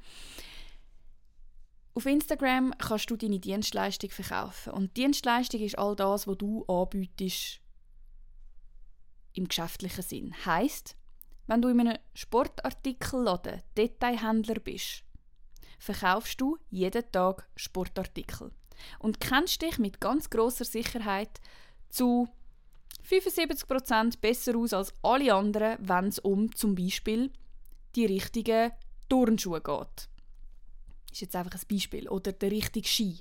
auf 1.93 2.05
Instagram 2.05 2.74
kannst 2.77 3.09
du 3.09 3.17
deine 3.17 3.39
Dienstleistung 3.39 4.12
verkaufen. 4.12 4.71
Und 4.74 4.95
Dienstleistung 4.95 5.62
ist 5.62 5.79
all 5.79 5.95
das, 5.95 6.27
was 6.27 6.38
du 6.38 6.63
anbietest 6.65 7.59
im 9.33 9.47
geschäftlichen 9.47 10.03
Sinn. 10.03 10.45
Heißt, 10.45 10.95
wenn 11.47 11.62
du 11.62 11.69
in 11.69 11.79
einem 11.79 11.97
Sportartikelladen 12.13 13.63
Detailhändler 13.75 14.59
bist, 14.59 15.03
verkaufst 15.77 16.39
du 16.41 16.57
jeden 16.69 17.12
Tag 17.12 17.48
Sportartikel 17.55 18.51
und 19.00 19.19
kennst 19.19 19.62
dich 19.62 19.77
mit 19.77 20.00
ganz 20.00 20.29
großer 20.29 20.65
Sicherheit 20.65 21.39
zu 21.89 22.27
75% 23.10 24.19
besser 24.19 24.55
aus 24.57 24.74
als 24.74 24.93
alle 25.01 25.34
anderen, 25.34 25.77
wenn 25.79 26.07
es 26.07 26.19
um 26.19 26.53
zum 26.55 26.75
Beispiel 26.75 27.31
die 27.96 28.05
richtigen 28.05 28.72
Turnschuhe 29.10 29.62
geht 29.62 30.10
ist 31.17 31.22
jetzt 31.22 31.36
einfach 31.36 31.53
ein 31.53 31.67
Beispiel, 31.67 32.07
oder 32.10 32.31
der 32.31 32.51
richtige 32.51 32.88
Ski. 32.88 33.17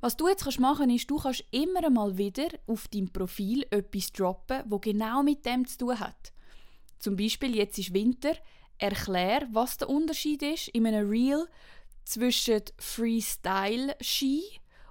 Was 0.00 0.16
du 0.16 0.28
jetzt 0.28 0.44
kannst 0.44 0.60
machen 0.60 0.90
ist, 0.90 1.10
du 1.10 1.16
kannst 1.16 1.44
immer 1.50 1.90
mal 1.90 2.16
wieder 2.16 2.48
auf 2.66 2.86
deinem 2.88 3.10
Profil 3.12 3.66
etwas 3.70 4.12
droppen, 4.12 4.62
wo 4.66 4.78
genau 4.78 5.22
mit 5.22 5.44
dem 5.44 5.66
zu 5.66 5.78
tun 5.78 5.98
hat. 5.98 6.32
Zum 7.00 7.16
Beispiel, 7.16 7.56
jetzt 7.56 7.78
ist 7.78 7.92
Winter, 7.92 8.34
erklär, 8.78 9.46
was 9.52 9.76
der 9.76 9.88
Unterschied 9.88 10.42
ist 10.42 10.68
in 10.68 10.86
einem 10.86 11.08
Reel 11.08 11.46
zwischen 12.04 12.62
Freestyle-Ski 12.78 14.42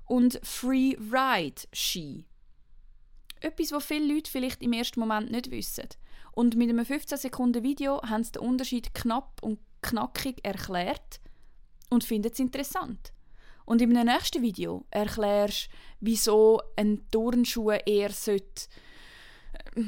und 0.05 0.39
Freeride-Ski. 0.43 2.25
Etwas, 3.39 3.71
was 3.71 3.85
viele 3.85 4.13
Leute 4.13 4.31
vielleicht 4.31 4.61
im 4.61 4.73
ersten 4.73 4.99
Moment 4.99 5.31
nicht 5.31 5.51
wissen. 5.51 5.87
Und 6.31 6.55
mit 6.55 6.69
einem 6.69 6.85
15 6.85 7.17
Sekunden 7.17 7.63
Video 7.63 8.01
haben 8.03 8.23
sie 8.23 8.33
den 8.33 8.43
Unterschied 8.43 8.93
knapp 8.93 9.41
und 9.41 9.59
knackig 9.81 10.43
erklärt 10.43 11.19
und 11.89 12.03
findet 12.03 12.33
es 12.33 12.39
interessant. 12.39 13.13
Und 13.65 13.81
in 13.81 13.95
einem 13.97 14.13
nächsten 14.13 14.41
Video 14.41 14.85
erklärst, 14.91 15.69
wieso 15.99 16.61
ein 16.75 17.05
Turnschuh 17.11 17.71
eher 17.71 18.11
sollte, 18.11 18.67
äh, 19.75 19.83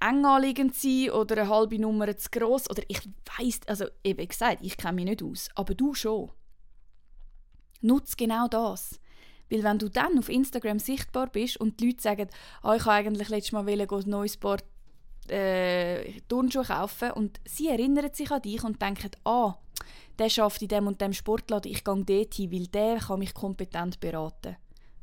eng 0.00 0.24
anliegend 0.24 0.74
sein 0.74 1.10
oder 1.10 1.42
eine 1.42 1.48
halbe 1.48 1.78
Nummer 1.78 2.16
zu 2.16 2.28
gross. 2.30 2.68
Oder 2.70 2.82
ich 2.88 3.00
weiß, 3.38 3.60
also 3.66 3.86
eben 4.04 4.26
gesagt, 4.26 4.58
ich 4.62 4.76
kenne 4.76 4.94
mich 4.94 5.04
nicht 5.04 5.22
aus, 5.22 5.48
aber 5.54 5.74
du 5.74 5.94
schon. 5.94 6.30
Nutz 7.80 8.16
genau 8.16 8.48
das. 8.48 9.00
Weil 9.50 9.64
wenn 9.64 9.78
du 9.78 9.88
dann 9.88 10.18
auf 10.18 10.28
Instagram 10.28 10.78
sichtbar 10.78 11.26
bist 11.26 11.56
und 11.58 11.80
die 11.80 11.88
Leute 11.88 12.02
sagen, 12.02 12.28
oh, 12.62 12.72
ich 12.72 12.84
habe 12.84 12.92
eigentlich 12.92 13.28
letztes 13.28 13.52
Mal 13.52 13.68
ein 13.68 13.88
neues 14.06 14.36
Paar 14.36 14.58
äh, 15.28 16.20
Turnschuhe 16.28 16.64
kaufen 16.64 17.12
und 17.12 17.40
sie 17.44 17.68
erinnern 17.68 18.12
sich 18.12 18.30
an 18.30 18.42
dich 18.42 18.62
und 18.62 18.80
denken, 18.80 19.10
ah, 19.24 19.54
der 20.18 20.28
schafft 20.28 20.62
in 20.62 20.68
dem 20.68 20.86
und 20.86 21.00
dem 21.00 21.12
Sportladen, 21.12 21.70
ich 21.70 21.82
gehe 21.82 22.04
dort 22.04 22.34
hin, 22.34 22.52
weil 22.52 22.66
der 22.66 22.98
kann 22.98 23.18
mich 23.18 23.34
kompetent 23.34 24.00
beraten. 24.00 24.56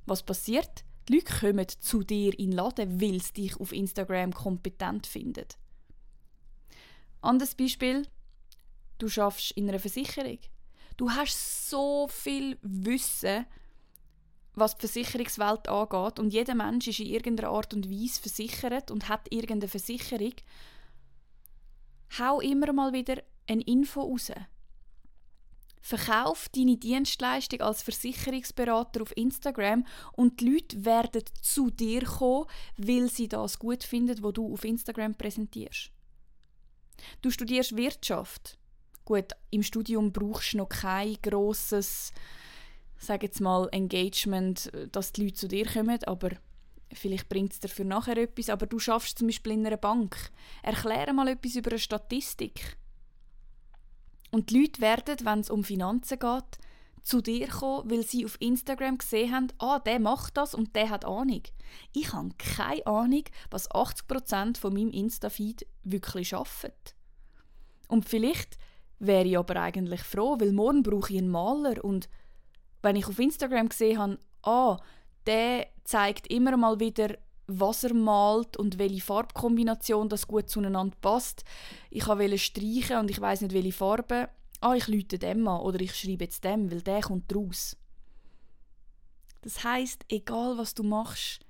Was 0.05 0.23
passiert? 0.23 0.85
Die 1.07 1.13
Leute 1.13 1.39
kommen 1.39 1.67
zu 1.67 2.03
dir 2.03 2.37
in 2.37 2.51
den 2.51 2.57
Laden, 2.57 3.01
weil 3.01 3.21
sie 3.21 3.33
dich 3.33 3.59
auf 3.59 3.71
Instagram 3.71 4.33
kompetent 4.33 5.07
finden. 5.07 5.45
Anderes 7.21 7.55
Beispiel, 7.55 8.07
du 8.97 9.07
schaffst 9.07 9.51
in 9.51 9.69
einer 9.69 9.79
Versicherung. 9.79 10.39
Du 10.97 11.11
hast 11.11 11.69
so 11.69 12.07
viel 12.09 12.57
Wissen, 12.61 13.45
was 14.53 14.75
die 14.75 14.87
Versicherungswelt 14.87 15.69
angeht 15.69 16.19
und 16.19 16.33
jeder 16.33 16.55
Mensch 16.55 16.87
ist 16.87 16.99
in 16.99 17.05
irgendeiner 17.05 17.49
Art 17.49 17.73
und 17.73 17.89
Weise 17.89 18.19
versichert 18.19 18.89
und 18.89 19.07
hat 19.07 19.31
irgendeine 19.31 19.69
Versicherung. 19.69 20.33
Hau 22.17 22.41
immer 22.41 22.73
mal 22.73 22.93
wieder 22.93 23.21
eine 23.47 23.61
Info 23.61 24.01
raus. 24.01 24.31
Verkauf 25.87 26.49
deine 26.49 26.75
Dienstleistung 26.75 27.61
als 27.61 27.81
Versicherungsberater 27.81 29.01
auf 29.01 29.15
Instagram 29.15 29.85
und 30.11 30.41
die 30.41 30.49
Leute 30.49 30.83
werden 30.83 31.23
zu 31.41 31.69
dir 31.69 32.03
kommen, 32.03 32.47
weil 32.75 33.09
sie 33.09 33.29
das 33.29 33.57
gut 33.57 33.85
finden, 33.85 34.21
was 34.21 34.33
du 34.33 34.51
auf 34.53 34.65
Instagram 34.65 35.15
präsentierst. 35.15 35.91
Du 37.21 37.31
studierst 37.31 37.77
Wirtschaft. 37.77 38.57
Gut, 39.05 39.31
im 39.49 39.63
Studium 39.63 40.11
brauchst 40.11 40.51
du 40.51 40.57
noch 40.57 40.67
kein 40.67 41.15
grosses, 41.23 42.11
sag 42.97 43.23
jetzt 43.23 43.39
mal, 43.39 43.69
Engagement, 43.71 44.69
dass 44.91 45.13
die 45.13 45.23
Leute 45.23 45.35
zu 45.35 45.47
dir 45.47 45.67
kommen, 45.67 46.03
aber 46.03 46.31
vielleicht 46.91 47.29
bringt 47.29 47.53
es 47.53 47.61
dir 47.61 47.69
für 47.69 47.85
nachher 47.85 48.17
etwas. 48.17 48.49
Aber 48.49 48.65
du 48.65 48.77
schaffst 48.77 49.19
zum 49.19 49.27
Beispiel 49.27 49.53
in 49.53 49.65
einer 49.65 49.77
Bank. 49.77 50.17
Erkläre 50.63 51.13
mal 51.13 51.29
etwas 51.29 51.55
über 51.55 51.71
eine 51.71 51.79
Statistik 51.79 52.75
und 54.31 54.49
die 54.49 54.61
Leute 54.61 54.81
werden, 54.81 55.17
wenn 55.23 55.39
es 55.39 55.49
um 55.49 55.63
Finanzen 55.63 56.19
geht, 56.19 56.59
zu 57.07 57.21
dir 57.21 57.47
kommen, 57.47 57.89
weil 57.89 58.03
sie 58.03 58.25
auf 58.25 58.35
Instagram 58.41 58.97
gesehen 58.97 59.33
haben, 59.33 59.47
ah, 59.59 59.79
der 59.79 59.99
macht 59.99 60.35
das 60.35 60.53
und 60.53 60.75
der 60.75 60.89
hat 60.89 61.05
Ahnung. 61.05 61.43
Ich 61.93 62.11
habe 62.11 62.31
keine 62.37 62.85
Ahnung, 62.85 63.23
was 63.49 63.71
80% 63.71 64.57
von 64.57 64.73
meinem 64.73 64.91
Insta-Feed 64.91 65.65
wirklich 65.83 66.29
schafft. 66.29 66.95
Und 67.87 68.07
vielleicht 68.07 68.57
wäre 68.99 69.25
ich 69.25 69.37
aber 69.37 69.61
eigentlich 69.61 70.01
froh, 70.01 70.37
weil 70.39 70.51
morgen 70.51 70.83
brauche 70.83 71.13
ich 71.13 71.19
einen 71.19 71.29
Maler 71.29 71.83
und 71.83 72.09
wenn 72.81 72.95
ich 72.95 73.07
auf 73.07 73.19
Instagram 73.19 73.69
gesehen 73.69 73.99
habe, 73.99 74.19
ah, 74.43 74.77
der 75.25 75.67
zeigt 75.83 76.27
immer 76.27 76.57
mal 76.57 76.79
wieder 76.79 77.17
was 77.47 77.83
er 77.83 77.93
malt 77.93 78.57
und 78.57 78.77
welche 78.77 79.01
Farbkombination 79.01 80.09
das 80.09 80.27
gut 80.27 80.49
zueinander 80.49 80.95
passt. 81.01 81.45
Ich 81.89 82.07
wollte 82.07 82.37
streichen 82.37 82.97
und 82.97 83.09
ich 83.09 83.19
weiß 83.19 83.41
nicht 83.41 83.53
welche 83.53 83.71
Farbe. 83.71 84.29
Ah, 84.59 84.73
ich 84.75 84.87
lüte 84.87 85.17
dem 85.17 85.47
an 85.47 85.61
oder 85.61 85.79
ich 85.79 85.95
schreibe 85.95 86.25
jetzt 86.25 86.43
dem, 86.43 86.69
weil 86.71 86.81
der 86.81 87.01
kommt 87.01 87.33
raus. 87.33 87.77
Das 89.41 89.63
heißt, 89.63 90.05
egal 90.09 90.57
was 90.57 90.73
du 90.73 90.83
machst, 90.83 91.45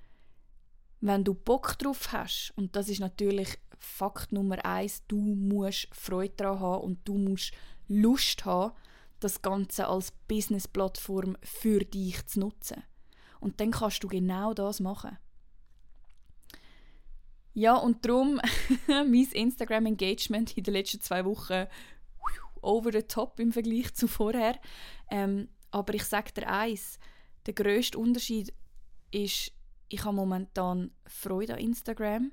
wenn 0.99 1.23
du 1.23 1.33
Bock 1.33 1.77
drauf 1.79 2.11
hast, 2.11 2.53
und 2.55 2.75
das 2.75 2.89
ist 2.89 2.99
natürlich 2.99 3.57
Fakt 3.79 4.31
Nummer 4.31 4.63
eins, 4.65 5.03
du 5.07 5.17
musst 5.17 5.87
Freude 5.91 6.33
daran 6.35 6.59
haben 6.59 6.83
und 6.83 7.07
du 7.07 7.17
musst 7.17 7.51
Lust 7.87 8.45
haben, 8.45 8.73
das 9.19 9.41
Ganze 9.41 9.87
als 9.87 10.11
Business-Plattform 10.27 11.37
für 11.41 11.79
dich 11.79 12.25
zu 12.27 12.41
nutzen. 12.41 12.83
Und 13.39 13.59
dann 13.59 13.71
kannst 13.71 14.03
du 14.03 14.07
genau 14.07 14.53
das 14.53 14.79
machen. 14.79 15.17
Ja, 17.57 17.75
und 17.75 18.05
darum 18.05 18.39
mein 18.87 19.27
Instagram-Engagement 19.33 20.55
in 20.55 20.63
den 20.63 20.75
letzten 20.75 21.01
zwei 21.01 21.25
Wochen 21.25 21.65
over 22.61 22.91
the 22.91 23.01
top 23.01 23.39
im 23.39 23.51
Vergleich 23.51 23.95
zu 23.95 24.07
vorher. 24.07 24.59
Ähm, 25.09 25.49
aber 25.71 25.95
ich 25.95 26.03
sage 26.03 26.33
dir 26.33 26.47
eins, 26.47 26.99
der 27.47 27.55
grösste 27.55 27.97
Unterschied 27.97 28.53
ist, 29.09 29.53
ich 29.89 30.05
habe 30.05 30.15
momentan 30.15 30.91
Freude 31.07 31.55
an 31.55 31.59
Instagram. 31.59 32.31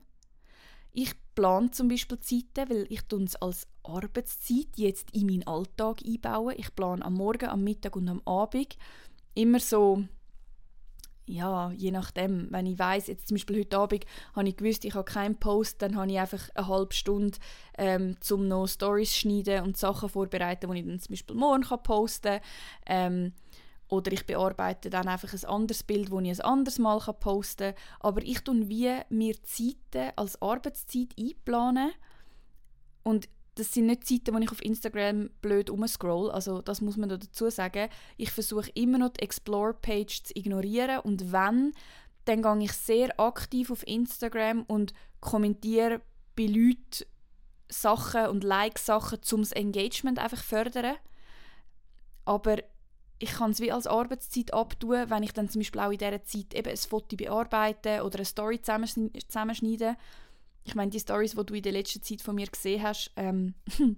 Ich 0.92 1.14
plane 1.34 1.70
zum 1.70 1.88
Beispiel 1.88 2.20
Zeiten, 2.20 2.68
weil 2.68 2.86
ich 2.90 3.00
es 3.10 3.36
als 3.36 3.66
Arbeitszeit 3.82 4.76
jetzt 4.76 5.10
in 5.12 5.24
meinen 5.24 5.46
Alltag 5.46 6.02
einbauen. 6.04 6.54
Ich 6.58 6.74
plane 6.74 7.02
am 7.02 7.14
Morgen, 7.14 7.48
am 7.48 7.64
Mittag 7.64 7.96
und 7.96 8.10
am 8.10 8.20
Abend 8.26 8.76
immer 9.32 9.58
so 9.58 10.04
ja, 11.26 11.70
je 11.72 11.90
nachdem. 11.90 12.48
Wenn 12.50 12.66
ich 12.66 12.78
weiß 12.78 13.06
jetzt 13.06 13.28
zum 13.28 13.36
Beispiel 13.36 13.60
heute 13.60 13.78
Abend 13.78 14.04
habe 14.34 14.48
ich 14.48 14.56
gewusst, 14.56 14.84
ich 14.84 14.94
habe 14.94 15.04
keinen 15.04 15.38
Post, 15.38 15.80
dann 15.80 15.96
habe 15.96 16.10
ich 16.10 16.18
einfach 16.18 16.48
eine 16.54 16.68
halbe 16.68 16.94
Stunde, 16.94 17.38
ähm, 17.78 18.16
um 18.30 18.46
noch 18.48 18.66
Stories 18.66 19.16
schneiden 19.16 19.64
und 19.64 19.76
Sachen 19.76 20.08
vorbereiten, 20.08 20.70
die 20.70 20.78
ich 20.80 20.86
dann 20.86 21.00
zum 21.00 21.12
Beispiel 21.12 21.36
morgen 21.36 21.62
kann 21.62 21.82
posten 21.82 22.40
kann. 22.40 22.40
Ähm, 22.86 23.32
Oder 23.88 24.12
ich 24.12 24.26
bearbeite 24.26 24.90
dann 24.90 25.08
einfach 25.08 25.32
ein 25.32 25.44
anderes 25.44 25.82
Bild, 25.82 26.10
das 26.10 26.22
ich 26.22 26.30
ein 26.30 26.40
anderes 26.40 26.78
Mal 26.78 26.98
posten 26.98 27.74
kann. 27.74 27.82
Aber 28.00 28.22
ich 28.22 28.40
tun 28.40 28.68
wie 28.68 28.92
mir 29.08 29.34
Zeiten 29.44 30.12
als 30.16 30.40
Arbeitszeit 30.42 31.14
einplanen. 31.18 31.92
Und 33.02 33.28
das 33.54 33.72
sind 33.72 33.86
nicht 33.86 34.06
Zeiten, 34.06 34.34
wo 34.34 34.38
ich 34.38 34.50
auf 34.50 34.64
Instagram 34.64 35.30
blöd 35.40 35.70
umscroll. 35.70 36.30
Also 36.30 36.60
das 36.60 36.80
muss 36.80 36.96
man 36.96 37.08
dazu 37.08 37.50
sagen. 37.50 37.88
Ich 38.16 38.30
versuche 38.30 38.70
immer 38.74 38.98
noch 38.98 39.10
die 39.10 39.22
Explore-Page 39.22 40.24
zu 40.24 40.36
ignorieren. 40.36 41.00
Und 41.00 41.32
wenn, 41.32 41.72
dann 42.24 42.42
gehe 42.42 42.64
ich 42.64 42.72
sehr 42.72 43.18
aktiv 43.20 43.70
auf 43.70 43.86
Instagram 43.86 44.62
und 44.62 44.92
kommentiere 45.20 46.00
bei 46.36 46.46
Leuten 46.46 47.04
Sachen 47.68 48.26
und 48.26 48.44
Like-Sachen, 48.44 49.20
um 49.32 49.40
das 49.40 49.52
Engagement 49.52 50.18
einfach 50.18 50.42
fördern. 50.42 50.96
Aber 52.24 52.58
ich 53.18 53.30
kann 53.30 53.52
es 53.52 53.60
wie 53.60 53.72
als 53.72 53.86
Arbeitszeit 53.86 54.52
abtun, 54.52 55.08
wenn 55.08 55.22
ich 55.22 55.32
dann 55.32 55.48
zum 55.48 55.60
Beispiel 55.60 55.80
auch 55.80 55.90
in 55.90 55.98
dieser 55.98 56.24
Zeit 56.24 56.54
eben 56.54 56.70
ein 56.70 56.76
Foto 56.76 57.16
bearbeite 57.16 58.02
oder 58.04 58.16
eine 58.16 58.24
Story 58.24 58.60
zusammenschneide. 58.60 59.96
Ich 60.64 60.74
meine, 60.74 60.90
die 60.90 61.00
Stories, 61.00 61.32
die 61.32 61.44
du 61.44 61.54
in 61.54 61.62
der 61.62 61.72
letzten 61.72 62.02
Zeit 62.02 62.22
von 62.22 62.34
mir 62.34 62.46
gesehen 62.46 62.82
hast, 62.82 63.10
ähm, 63.16 63.54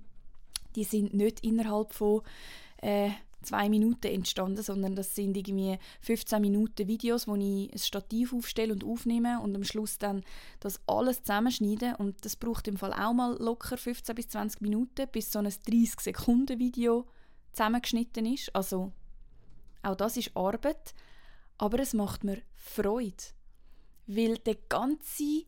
die 0.76 0.84
sind 0.84 1.14
nicht 1.14 1.40
innerhalb 1.40 1.94
von 1.94 2.22
äh, 2.78 3.10
zwei 3.46 3.68
Minuten 3.68 4.08
entstanden, 4.08 4.62
sondern 4.62 4.96
das 4.96 5.14
sind 5.14 5.36
irgendwie 5.36 5.78
15 6.00 6.40
Minuten 6.40 6.88
Videos, 6.88 7.28
wo 7.28 7.36
ich 7.36 7.72
ein 7.72 7.78
Stativ 7.78 8.32
aufstelle 8.32 8.72
und 8.72 8.84
aufnehme 8.84 9.40
und 9.40 9.54
am 9.54 9.64
Schluss 9.64 9.98
dann 9.98 10.24
das 10.60 10.80
alles 10.86 11.22
zusammenschneide 11.22 11.96
und 11.98 12.24
das 12.24 12.36
braucht 12.36 12.68
im 12.68 12.76
Fall 12.76 12.92
auch 12.92 13.12
mal 13.12 13.36
locker 13.40 13.76
15 13.76 14.14
bis 14.14 14.28
20 14.28 14.60
Minuten, 14.60 15.06
bis 15.10 15.30
so 15.30 15.38
ein 15.38 15.44
30 15.44 16.00
Sekunden 16.00 16.58
Video 16.58 17.06
zusammengeschnitten 17.52 18.26
ist. 18.26 18.54
Also 18.54 18.92
auch 19.82 19.94
das 19.94 20.16
ist 20.16 20.36
Arbeit, 20.36 20.94
aber 21.58 21.78
es 21.78 21.94
macht 21.94 22.24
mir 22.24 22.42
Freude, 22.54 23.16
weil 24.06 24.38
der 24.38 24.56
ganze 24.68 25.44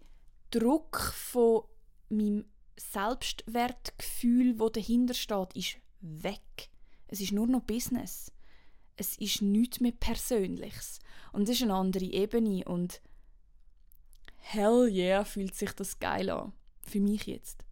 Druck 0.51 1.13
von 1.15 1.63
meinem 2.09 2.45
Selbstwertgefühl, 2.77 4.59
wo 4.59 4.69
dahinter 4.69 5.15
steht, 5.15 5.55
ist 5.55 5.77
weg. 6.01 6.71
Es 7.09 7.21
ist 7.21 7.33
nur 7.33 7.47
noch 7.47 7.63
Business. 7.63 8.33
Es 8.97 9.17
ist 9.19 9.43
nichts 9.43 9.81
mehr 9.81 9.93
Persönliches. 9.93 11.01
Und 11.33 11.43
es 11.45 11.57
ist 11.57 11.63
eine 11.63 11.75
andere 11.75 12.05
Ebene 12.05 12.65
und 12.65 13.01
hell 14.37 14.89
yeah, 14.91 15.25
fühlt 15.25 15.55
sich 15.55 15.73
das 15.73 15.99
geil 15.99 16.31
an. 16.31 16.53
Für 16.83 17.01
mich 17.01 17.27
jetzt. 17.27 17.65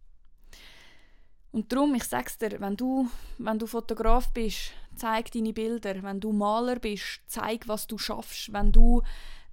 Und 1.51 1.71
darum, 1.71 1.95
ich 1.95 2.03
sag's 2.03 2.37
dir, 2.37 2.59
wenn 2.59 2.75
du, 2.75 3.09
wenn 3.39 3.57
du 3.57 3.65
Fotograf 3.65 4.31
bist, 4.31 4.73
zeig 4.95 5.31
deine 5.31 5.53
Bilder. 5.53 6.03
Wenn 6.03 6.19
du 6.19 6.31
Maler 6.31 6.77
bist, 6.77 7.21
zeig, 7.25 7.67
was 7.67 7.87
du 7.87 7.97
schaffst. 7.97 8.53
Wenn 8.53 8.71
du 8.71 9.01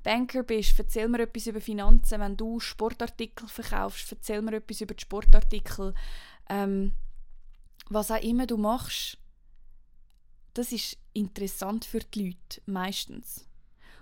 Banker 0.05 0.45
bist, 0.45 0.79
erzähl 0.79 1.09
mir 1.09 1.23
etwas 1.23 1.49
über 1.49 1.61
Finanzen. 1.61 2.21
Wenn 2.21 2.37
du 2.37 2.61
Sportartikel 2.61 3.49
verkaufst, 3.49 4.13
erzähl 4.13 4.43
mir 4.43 4.57
etwas 4.57 4.81
über 4.81 4.95
die 4.95 5.03
Sportartikel. 5.03 5.95
Ähm, 6.49 6.93
was 7.89 8.11
auch 8.11 8.23
immer 8.23 8.47
du 8.47 8.57
machst, 8.57 9.19
das 10.53 10.71
ist 10.71 10.97
interessant 11.13 11.85
für 11.85 11.99
die 11.99 12.27
Leute, 12.27 12.63
meistens. 12.67 13.49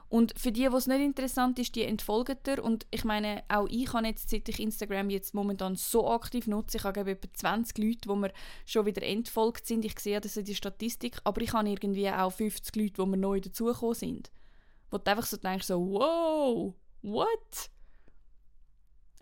Und 0.08 0.38
für 0.38 0.52
die, 0.52 0.70
was 0.70 0.86
nicht 0.86 1.00
interessant 1.00 1.58
ist, 1.58 1.74
die 1.74 1.84
entfolgen. 1.84 2.60
Und 2.60 2.86
ich 2.90 3.02
meine, 3.02 3.44
auch 3.48 3.66
ich 3.70 3.90
habe 3.94 4.06
jetzt, 4.06 4.28
seit 4.28 4.46
ich 4.46 4.60
Instagram 4.60 5.08
jetzt 5.08 5.32
momentan 5.32 5.74
so 5.74 6.10
aktiv 6.10 6.46
nutze, 6.46 6.76
ich 6.76 6.84
habe 6.84 7.10
etwa 7.10 7.32
20 7.32 7.78
Leute, 7.78 8.08
die 8.08 8.16
mir 8.16 8.32
schon 8.66 8.84
wieder 8.84 9.02
entfolgt 9.02 9.66
sind. 9.66 9.86
Ich 9.86 9.98
sehe 9.98 10.20
das 10.20 10.36
in 10.36 10.44
der 10.44 10.52
Statistik. 10.52 11.16
Aber 11.24 11.40
ich 11.40 11.54
habe 11.54 11.70
irgendwie 11.70 12.10
auch 12.10 12.30
50 12.30 12.76
Leute, 12.76 13.02
die 13.02 13.06
mir 13.06 13.16
neu 13.16 13.40
dazugekommen 13.40 13.94
sind. 13.94 14.30
Wo 14.92 14.98
du 14.98 15.10
einfach 15.10 15.24
so 15.24 15.38
denkst, 15.38 15.66
so, 15.66 15.80
wow, 15.80 16.74
what? 17.00 17.70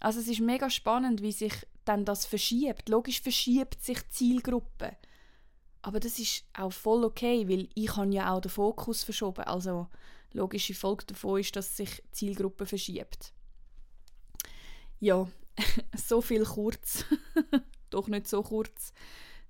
Also 0.01 0.19
es 0.19 0.27
ist 0.27 0.41
mega 0.41 0.69
spannend, 0.69 1.23
wie 1.23 1.31
sich 1.31 1.55
dann 1.85 2.05
das 2.05 2.27
verschiebt. 2.27 2.89
Logisch 2.89 3.21
verschiebt 3.21 3.81
sich 3.83 4.01
die 4.03 4.11
Zielgruppe. 4.11 4.97
Aber 5.83 6.01
das 6.01 6.19
ist 6.19 6.45
auch 6.55 6.73
voll 6.73 7.05
okay, 7.05 7.49
weil 7.49 7.69
ich 7.75 7.97
habe 7.97 8.13
ja 8.13 8.35
auch 8.35 8.41
den 8.41 8.51
Fokus 8.51 9.05
verschoben. 9.05 9.45
Also 9.45 9.87
logische 10.33 10.75
Folge 10.75 11.07
davon 11.07 11.39
ist, 11.39 11.55
dass 11.55 11.77
sich 11.77 12.03
die 12.03 12.11
Zielgruppe 12.11 12.67
verschiebt. 12.67 13.33
Ja, 14.99 15.29
so 15.97 16.21
viel 16.21 16.45
kurz, 16.45 17.05
doch 17.91 18.09
nicht 18.09 18.27
so 18.27 18.43
kurz, 18.43 18.93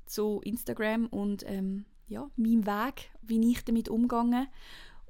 zu 0.04 0.42
Instagram 0.44 1.06
und 1.06 1.44
ähm, 1.46 1.86
ja, 2.08 2.28
meinem 2.36 2.66
Weg, 2.66 3.10
wie 3.22 3.50
ich 3.50 3.64
damit 3.64 3.88
umgehe. 3.88 4.48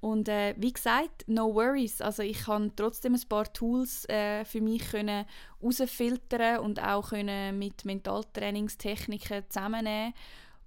Und 0.01 0.29
äh, 0.29 0.55
wie 0.57 0.73
gesagt, 0.73 1.25
no 1.27 1.55
worries. 1.55 2.01
Also 2.01 2.23
ich 2.23 2.45
kann 2.45 2.73
trotzdem 2.75 3.15
ein 3.15 3.29
paar 3.29 3.53
Tools 3.53 4.09
äh, 4.09 4.45
für 4.47 4.63
mich 4.63 4.93
herausfiltern 4.93 6.61
und 6.61 6.83
auch 6.83 7.11
können 7.11 7.59
mit 7.59 7.85
Mentaltrainingstechniken 7.85 9.45
zusammennehmen, 9.51 10.15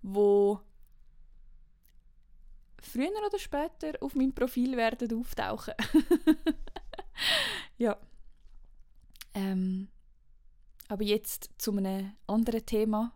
wo 0.03 0.59
früher 2.79 3.09
oder 3.25 3.39
später 3.39 3.93
auf 4.01 4.13
meinem 4.13 4.33
Profil 4.33 4.77
werden 4.77 5.19
auftauchen. 5.19 5.73
ja. 7.77 7.97
Ähm, 9.33 9.87
aber 10.89 11.03
jetzt 11.03 11.49
zu 11.57 11.75
einem 11.75 12.11
anderen 12.27 12.65
Thema, 12.67 13.13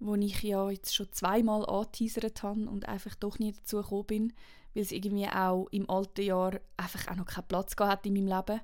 wo 0.00 0.14
ich 0.14 0.42
ja 0.42 0.70
jetzt 0.70 0.94
schon 0.94 1.12
zweimal 1.12 1.66
angeteasert 1.66 2.42
habe 2.42 2.68
und 2.68 2.88
einfach 2.88 3.14
doch 3.14 3.38
nie 3.38 3.52
dazu 3.52 3.78
gekommen 3.78 4.06
bin, 4.06 4.32
weil 4.74 4.82
es 4.82 4.92
irgendwie 4.92 5.28
auch 5.28 5.66
im 5.70 5.88
alten 5.88 6.22
Jahr 6.22 6.60
einfach 6.76 7.10
auch 7.10 7.16
noch 7.16 7.26
keinen 7.26 7.48
Platz 7.48 7.76
gehabt 7.76 8.06
in 8.06 8.14
meinem 8.14 8.26
Leben 8.28 8.60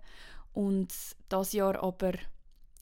und 0.52 0.92
das 1.28 1.52
Jahr 1.52 1.82
aber 1.82 2.12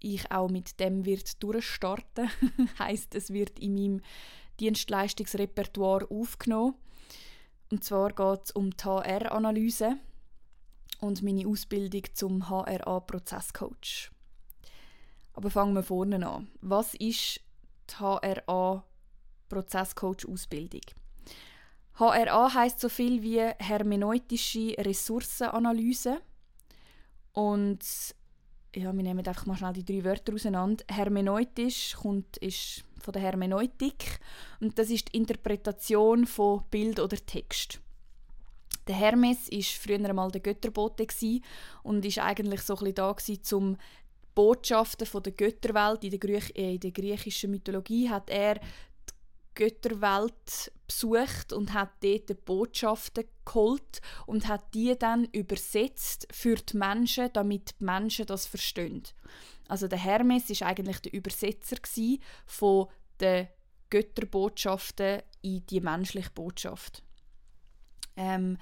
ich 0.00 0.30
auch 0.30 0.48
mit 0.48 0.78
dem 0.80 1.04
wird 1.04 1.42
durchstarten. 1.42 2.30
heißt, 2.78 3.14
es 3.14 3.32
wird 3.32 3.58
in 3.58 3.74
meinem 3.74 4.00
Dienstleistungsrepertoire 4.60 6.10
aufgenommen 6.10 6.74
und 7.70 7.84
zwar 7.84 8.12
geht 8.12 8.44
es 8.44 8.50
um 8.52 8.70
die 8.70 8.84
HR-Analyse 8.84 9.98
und 11.00 11.22
meine 11.22 11.46
Ausbildung 11.46 12.02
zum 12.14 12.48
HRA-Prozesscoach. 12.48 14.10
Aber 15.34 15.50
fangen 15.50 15.74
wir 15.74 15.82
vorne 15.82 16.26
an. 16.26 16.48
Was 16.60 16.94
ist 16.94 17.40
die 17.90 17.96
HRA-Prozesscoach-Ausbildung? 17.98 20.82
HRA 21.98 22.54
heißt 22.54 22.80
so 22.80 22.88
viel 22.88 23.22
wie 23.22 23.40
hermeneutische 23.40 24.74
Ressourcenanalyse. 24.78 26.20
Und 27.32 27.84
ja, 28.74 28.94
wir 28.94 29.02
nehmen 29.02 29.26
einfach 29.26 29.46
mal 29.46 29.56
schnell 29.56 29.72
die 29.72 29.84
drei 29.84 30.04
Wörter 30.04 30.34
auseinander. 30.34 30.84
Hermeneutisch 30.88 31.96
kommt, 31.96 32.36
ist 32.38 32.84
von 33.00 33.12
der 33.12 33.22
Hermeneutik 33.22 34.20
und 34.60 34.78
das 34.78 34.90
ist 34.90 35.08
die 35.08 35.18
Interpretation 35.18 36.26
von 36.26 36.64
Bild 36.70 37.00
oder 37.00 37.16
Text. 37.16 37.80
Der 38.86 38.96
Hermes 38.96 39.48
ist 39.48 39.72
früher 39.72 39.96
einmal 39.96 40.30
der 40.30 40.40
Götterbote 40.40 41.06
und 41.82 42.04
ist 42.04 42.18
eigentlich 42.18 42.62
so 42.62 42.76
ein 42.76 42.94
da 42.94 43.12
gewesen, 43.12 43.54
um 43.54 43.76
Botschaften 44.38 45.04
von 45.04 45.24
der 45.24 45.32
Götterwelt 45.32 46.04
in 46.04 46.10
der, 46.10 46.20
Griech 46.20 46.52
äh, 46.54 46.74
in 46.74 46.78
der 46.78 46.92
griechischen 46.92 47.50
Mythologie 47.50 48.08
hat 48.08 48.30
er 48.30 48.54
die 48.54 49.14
Götterwelt 49.56 50.70
besucht 50.86 51.52
und 51.52 51.72
hat 51.72 51.90
dort 52.00 52.28
die 52.28 52.34
Botschaften 52.34 53.24
geholt 53.44 54.00
und 54.26 54.46
hat 54.46 54.72
die 54.74 54.96
dann 54.96 55.24
übersetzt 55.32 56.28
für 56.30 56.54
die 56.54 56.76
Menschen, 56.76 57.30
damit 57.32 57.80
die 57.80 57.84
Menschen 57.84 58.26
das 58.26 58.46
verstehen. 58.46 59.02
Also 59.66 59.88
der 59.88 59.98
Hermes 59.98 60.48
ist 60.50 60.62
eigentlich 60.62 61.00
der 61.00 61.14
Übersetzer 61.14 61.78
von 62.46 62.86
den 63.20 63.48
Götterbotschaften 63.90 65.22
in 65.42 65.66
die 65.66 65.80
menschliche 65.80 66.30
Botschaft. 66.30 67.02
Ähm, 68.16 68.56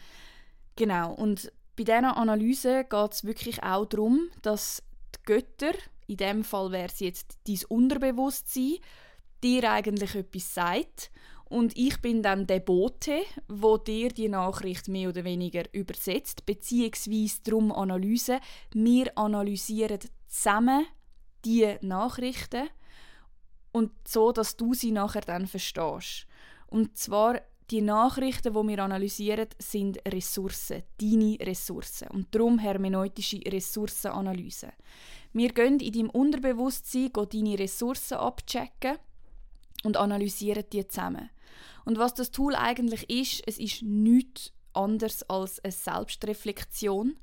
genau, 0.74 1.12
und 1.12 1.52
bei 1.76 1.84
dieser 1.84 2.16
Analyse 2.16 2.86
geht 2.88 3.12
es 3.12 3.24
wirklich 3.24 3.62
auch 3.62 3.84
darum, 3.84 4.30
dass 4.40 4.82
die 5.18 5.22
Götter, 5.24 5.72
in 6.06 6.16
dem 6.16 6.44
Fall 6.44 6.72
wäre 6.72 6.86
es 6.86 7.00
jetzt 7.00 7.38
dein 7.46 7.60
Unterbewusstsein, 7.68 8.76
dir 9.42 9.70
eigentlich 9.70 10.14
etwas 10.14 10.54
sagt 10.54 11.10
und 11.48 11.76
ich 11.76 12.00
bin 12.00 12.22
dann 12.22 12.46
der 12.46 12.58
Bote, 12.58 13.22
wo 13.46 13.78
dir 13.78 14.08
die 14.08 14.28
Nachricht 14.28 14.88
mehr 14.88 15.10
oder 15.10 15.22
weniger 15.22 15.62
übersetzt, 15.72 16.44
beziehungsweise 16.44 17.40
darum 17.44 17.70
Analyse. 17.70 18.40
Wir 18.72 19.16
analysieren 19.16 20.00
zusammen 20.26 20.86
die 21.44 21.76
Nachrichten 21.82 22.68
und 23.70 23.92
so, 24.08 24.32
dass 24.32 24.56
du 24.56 24.74
sie 24.74 24.90
nachher 24.90 25.20
dann 25.20 25.46
verstehst. 25.46 26.26
Und 26.66 26.96
zwar 26.96 27.40
die 27.70 27.82
Nachrichten, 27.82 28.54
die 28.54 28.68
wir 28.68 28.78
analysieren, 28.78 29.48
sind 29.58 29.98
Ressourcen, 30.06 30.84
deine 31.00 31.36
Ressourcen. 31.40 32.08
Und 32.08 32.34
darum 32.34 32.58
hermeneutische 32.58 33.40
Ressourcenanalyse. 33.46 34.72
Wir 35.32 35.52
gehen 35.52 35.80
in 35.80 35.92
deinem 35.92 36.10
Unterbewusstsein 36.10 37.10
deine 37.12 37.58
Ressourcen 37.58 38.18
abchecken 38.18 38.98
und 39.84 39.96
analysieren 39.96 40.64
die 40.72 40.86
zusammen. 40.86 41.30
Und 41.84 41.98
was 41.98 42.14
das 42.14 42.30
Tool 42.30 42.54
eigentlich 42.54 43.08
ist, 43.10 43.42
es 43.46 43.58
ist 43.58 43.82
nichts 43.82 44.52
anderes 44.72 45.22
als 45.28 45.62
eine 45.64 45.72
Selbstreflexion, 45.72 47.16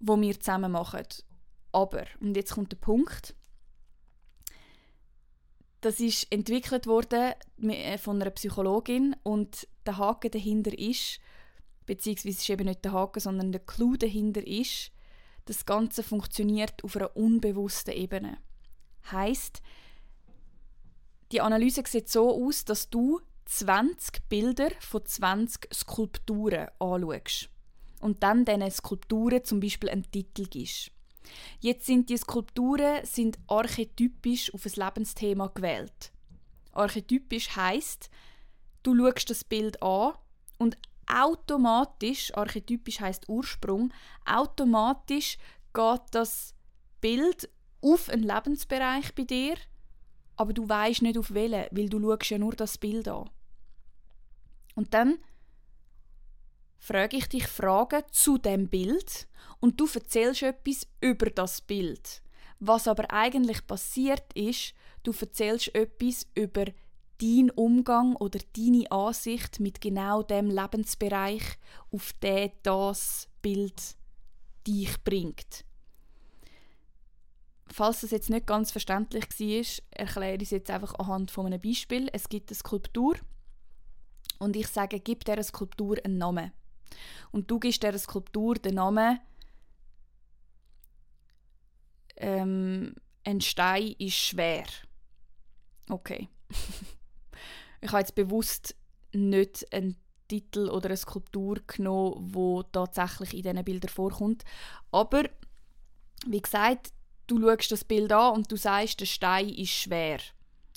wo 0.00 0.20
wir 0.20 0.38
zusammen 0.38 0.72
machen. 0.72 1.06
Aber, 1.72 2.04
und 2.20 2.36
jetzt 2.36 2.54
kommt 2.54 2.72
der 2.72 2.78
Punkt, 2.78 3.34
das 5.80 6.00
ist 6.00 6.26
entwickelt 6.32 6.86
worden 6.86 7.34
äh, 7.62 7.98
von 7.98 8.20
einer 8.20 8.30
Psychologin 8.30 9.14
und 9.22 9.68
der 9.86 9.98
Haken 9.98 10.30
dahinter 10.30 10.76
ist, 10.76 11.20
beziehungsweise 11.86 12.28
ist 12.28 12.50
eben 12.50 12.66
nicht 12.66 12.84
der 12.84 12.92
Haken, 12.92 13.20
sondern 13.20 13.52
der 13.52 13.60
Clou 13.60 13.96
dahinter 13.96 14.46
ist, 14.46 14.90
das 15.44 15.64
Ganze 15.64 16.02
funktioniert 16.02 16.84
auf 16.84 16.96
einer 16.96 17.16
unbewussten 17.16 17.94
Ebene. 17.94 18.38
Heißt, 19.10 19.62
die 21.32 21.40
Analyse 21.40 21.82
sieht 21.86 22.08
so 22.08 22.46
aus, 22.46 22.64
dass 22.64 22.90
du 22.90 23.20
20 23.46 24.28
Bilder 24.28 24.68
von 24.80 25.04
20 25.04 25.72
Skulpturen 25.72 26.68
anschaust 26.78 27.48
und 28.00 28.22
dann 28.22 28.44
diesen 28.44 28.70
Skulpturen 28.70 29.44
zum 29.44 29.60
Beispiel 29.60 29.88
einen 29.88 30.10
Titel 30.10 30.44
gibst. 30.44 30.90
Jetzt 31.60 31.86
sind 31.86 32.10
die 32.10 32.16
Skulpturen 32.16 33.04
sind 33.04 33.38
archetypisch 33.46 34.52
auf 34.54 34.66
ein 34.66 34.72
Lebensthema 34.74 35.48
gewählt. 35.48 36.12
Archetypisch 36.72 37.56
heißt, 37.56 38.10
du 38.82 38.96
schaust 38.96 39.30
das 39.30 39.44
Bild 39.44 39.82
an 39.82 40.14
und 40.58 40.76
automatisch, 41.06 42.34
archetypisch 42.34 43.00
heißt 43.00 43.28
Ursprung, 43.28 43.92
automatisch 44.24 45.38
geht 45.72 46.02
das 46.12 46.54
Bild 47.00 47.48
auf 47.80 48.08
einen 48.08 48.24
Lebensbereich 48.24 49.14
bei 49.14 49.24
dir, 49.24 49.56
aber 50.36 50.52
du 50.52 50.68
weißt 50.68 51.02
nicht 51.02 51.18
auf 51.18 51.32
welchen, 51.32 51.66
weil 51.70 51.88
du 51.88 52.00
schaust 52.00 52.30
ja 52.30 52.38
nur 52.38 52.54
das 52.54 52.78
Bild 52.78 53.08
an. 53.08 53.30
Und 54.74 54.94
dann 54.94 55.18
frage 56.78 57.16
ich 57.16 57.28
dich 57.28 57.46
Fragen 57.46 58.02
zu 58.10 58.38
dem 58.38 58.68
Bild 58.68 59.28
und 59.60 59.78
du 59.80 59.88
erzählst 59.92 60.42
etwas 60.42 60.86
über 61.00 61.30
das 61.30 61.60
Bild. 61.60 62.22
Was 62.60 62.88
aber 62.88 63.10
eigentlich 63.12 63.66
passiert 63.66 64.32
ist, 64.34 64.74
du 65.02 65.12
erzählst 65.18 65.74
etwas 65.74 66.26
über 66.34 66.66
deinen 67.20 67.50
Umgang 67.50 68.16
oder 68.16 68.38
deine 68.56 68.90
Ansicht 68.90 69.60
mit 69.60 69.80
genau 69.80 70.22
dem 70.22 70.50
Lebensbereich, 70.50 71.42
auf 71.90 72.12
den 72.14 72.52
das 72.62 73.28
Bild 73.42 73.96
dich 74.66 75.02
bringt. 75.04 75.64
Falls 77.70 78.00
das 78.00 78.12
jetzt 78.12 78.30
nicht 78.30 78.46
ganz 78.46 78.70
verständlich 78.70 79.24
war, 79.24 79.84
erkläre 79.90 80.36
ich 80.36 80.42
es 80.42 80.50
jetzt 80.50 80.70
einfach 80.70 80.94
anhand 80.94 81.30
von 81.30 81.46
einem 81.46 81.60
Beispiel. 81.60 82.08
Es 82.12 82.28
gibt 82.28 82.50
eine 82.50 82.56
Skulptur 82.56 83.16
und 84.38 84.56
ich 84.56 84.68
sage, 84.68 85.00
gib 85.00 85.24
dieser 85.24 85.42
Skulptur 85.42 85.96
einen 86.02 86.18
Namen. 86.18 86.52
Und 87.30 87.50
du 87.50 87.58
gibst 87.58 87.82
dieser 87.82 87.98
Skulptur 87.98 88.54
den 88.54 88.76
Namen 88.76 89.20
ähm, 92.20 92.94
ein 93.24 93.40
Stein 93.40 93.94
ist 93.98 94.14
schwer. 94.14 94.64
Okay. 95.88 96.28
ich 97.80 97.88
habe 97.88 98.00
jetzt 98.00 98.14
bewusst 98.14 98.74
nicht 99.12 99.72
einen 99.72 99.96
Titel 100.28 100.68
oder 100.68 100.86
eine 100.86 100.96
Skulptur 100.96 101.60
genommen, 101.66 102.34
wo 102.34 102.62
tatsächlich 102.62 103.34
in 103.34 103.42
diesen 103.42 103.64
Bildern 103.64 103.88
vorkommt. 103.88 104.44
Aber 104.90 105.24
wie 106.26 106.42
gesagt, 106.42 106.92
du 107.26 107.40
schaust 107.40 107.72
das 107.72 107.84
Bild 107.84 108.12
an 108.12 108.34
und 108.34 108.52
du 108.52 108.56
sagst, 108.56 109.00
der 109.00 109.06
Stein 109.06 109.48
ist 109.48 109.70
schwer. 109.70 110.18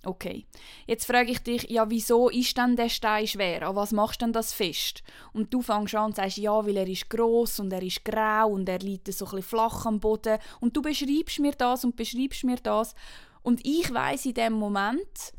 Okay. 0.04 0.48
Jetzt 0.88 1.06
frage 1.06 1.32
ich 1.32 1.40
dich, 1.40 1.70
ja, 1.70 1.88
wieso 1.90 2.30
ist 2.30 2.58
denn 2.58 2.76
der 2.76 2.90
Stein 2.90 3.28
schwer? 3.28 3.68
An 3.68 3.76
was 3.76 3.92
machst 3.92 4.22
du 4.22 4.26
denn 4.26 4.34
das 4.34 4.52
fest? 4.52 5.04
Und 5.32 5.54
du 5.54 5.62
fängst 5.62 5.94
an 5.94 6.06
und 6.06 6.16
sagst, 6.16 6.38
ja, 6.38 6.66
weil 6.66 6.78
er 6.78 6.88
ist 6.88 7.10
groß 7.10 7.60
und 7.60 7.72
er 7.72 7.84
ist 7.84 8.04
grau 8.04 8.50
und 8.50 8.68
er 8.68 8.80
liegt 8.80 9.14
so 9.14 9.28
ein 9.28 9.44
flach 9.44 9.86
am 9.86 10.00
Boden. 10.00 10.40
Und 10.60 10.76
du 10.76 10.82
beschreibst 10.82 11.40
mir 11.40 11.52
das 11.52 11.86
und 11.86 11.96
beschreibst 11.96 12.44
mir 12.44 12.58
das. 12.58 12.96
Und 13.44 13.64
ich 13.64 13.94
weiß 13.94 14.26
in 14.26 14.34
dem 14.34 14.54
Moment, 14.54 15.34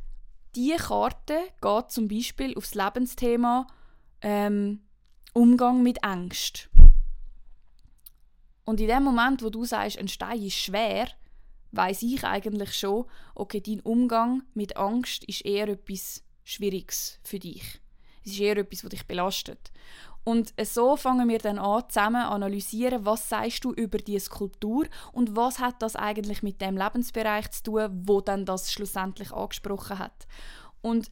diese 0.55 0.77
Karte 0.77 1.41
geht 1.61 1.91
zum 1.91 2.07
Beispiel 2.07 2.57
aufs 2.57 2.75
Lebensthema 2.75 3.67
ähm, 4.21 4.83
Umgang 5.33 5.83
mit 5.83 6.05
Angst. 6.05 6.69
Und 8.65 8.81
in 8.81 8.87
dem 8.87 9.03
Moment, 9.03 9.43
wo 9.43 9.51
du 9.51 9.65
sagst, 9.65 9.99
ein 9.99 10.09
Stein 10.09 10.43
ist 10.43 10.55
schwer, 10.57 11.09
weiß 11.73 12.03
ich 12.03 12.25
eigentlich 12.25 12.79
schon, 12.79 13.07
okay, 13.35 13.61
dein 13.61 13.81
Umgang 13.81 14.43
mit 14.55 14.77
Angst 14.77 15.25
ist 15.25 15.45
eher 15.45 15.69
etwas 15.69 16.23
Schwieriges 16.45 17.19
für 17.23 17.39
dich. 17.39 17.81
Es 18.25 18.33
ist 18.33 18.41
eher 18.41 18.59
etwas, 18.59 18.85
was 18.85 18.91
dich 18.91 19.07
belastet. 19.07 19.73
Und 20.25 20.55
so 20.63 20.97
fangen 20.97 21.29
wir 21.29 21.39
dann 21.39 21.59
an, 21.59 21.83
zusammen 21.89 22.23
analysieren, 22.23 23.05
was 23.05 23.29
sagst 23.29 23.65
du 23.65 23.73
über 23.73 23.99
diese 23.99 24.27
Skulptur 24.27 24.87
und 25.13 25.35
was 25.35 25.59
hat 25.59 25.83
das 25.83 25.97
eigentlich 25.97 26.45
mit 26.45 26.61
dem 26.61 26.77
Lebensbereich 26.77 27.51
zu 27.51 27.63
tun, 27.65 28.03
wo 28.05 28.21
dann 28.21 28.45
das 28.45 28.73
schlussendlich 28.73 29.33
angesprochen 29.33 29.99
hat. 29.99 30.29
Und 30.81 31.11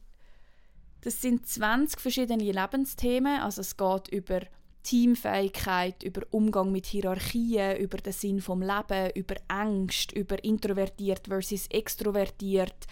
das 1.01 1.21
sind 1.21 1.45
20 1.45 1.99
verschiedene 1.99 2.51
Lebensthemen, 2.51 3.41
also 3.41 3.61
es 3.61 3.75
geht 3.75 4.07
über 4.09 4.41
Teamfähigkeit, 4.83 6.03
über 6.03 6.21
Umgang 6.31 6.71
mit 6.71 6.85
Hierarchien, 6.87 7.77
über 7.77 7.97
den 7.97 8.13
Sinn 8.13 8.41
vom 8.41 8.61
Leben, 8.61 9.11
über 9.15 9.35
Angst, 9.47 10.11
über 10.11 10.43
introvertiert 10.43 11.27
versus 11.27 11.67
extrovertiert, 11.67 12.87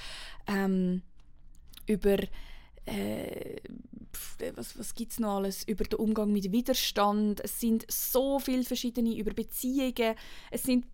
ähm, 0.47 1.01
über 1.87 2.17
äh, 2.85 3.57
was, 4.55 4.77
was 4.77 4.95
gibt 4.95 5.11
es 5.11 5.19
noch 5.19 5.37
alles, 5.37 5.63
über 5.67 5.83
den 5.83 5.99
Umgang 5.99 6.31
mit 6.31 6.51
Widerstand. 6.51 7.41
Es 7.41 7.59
sind 7.59 7.85
so 7.89 8.39
viele 8.39 8.63
verschiedene, 8.63 9.15
über 9.15 9.33
Beziehungen. 9.33 10.15
Es 10.51 10.63
sind 10.63 10.85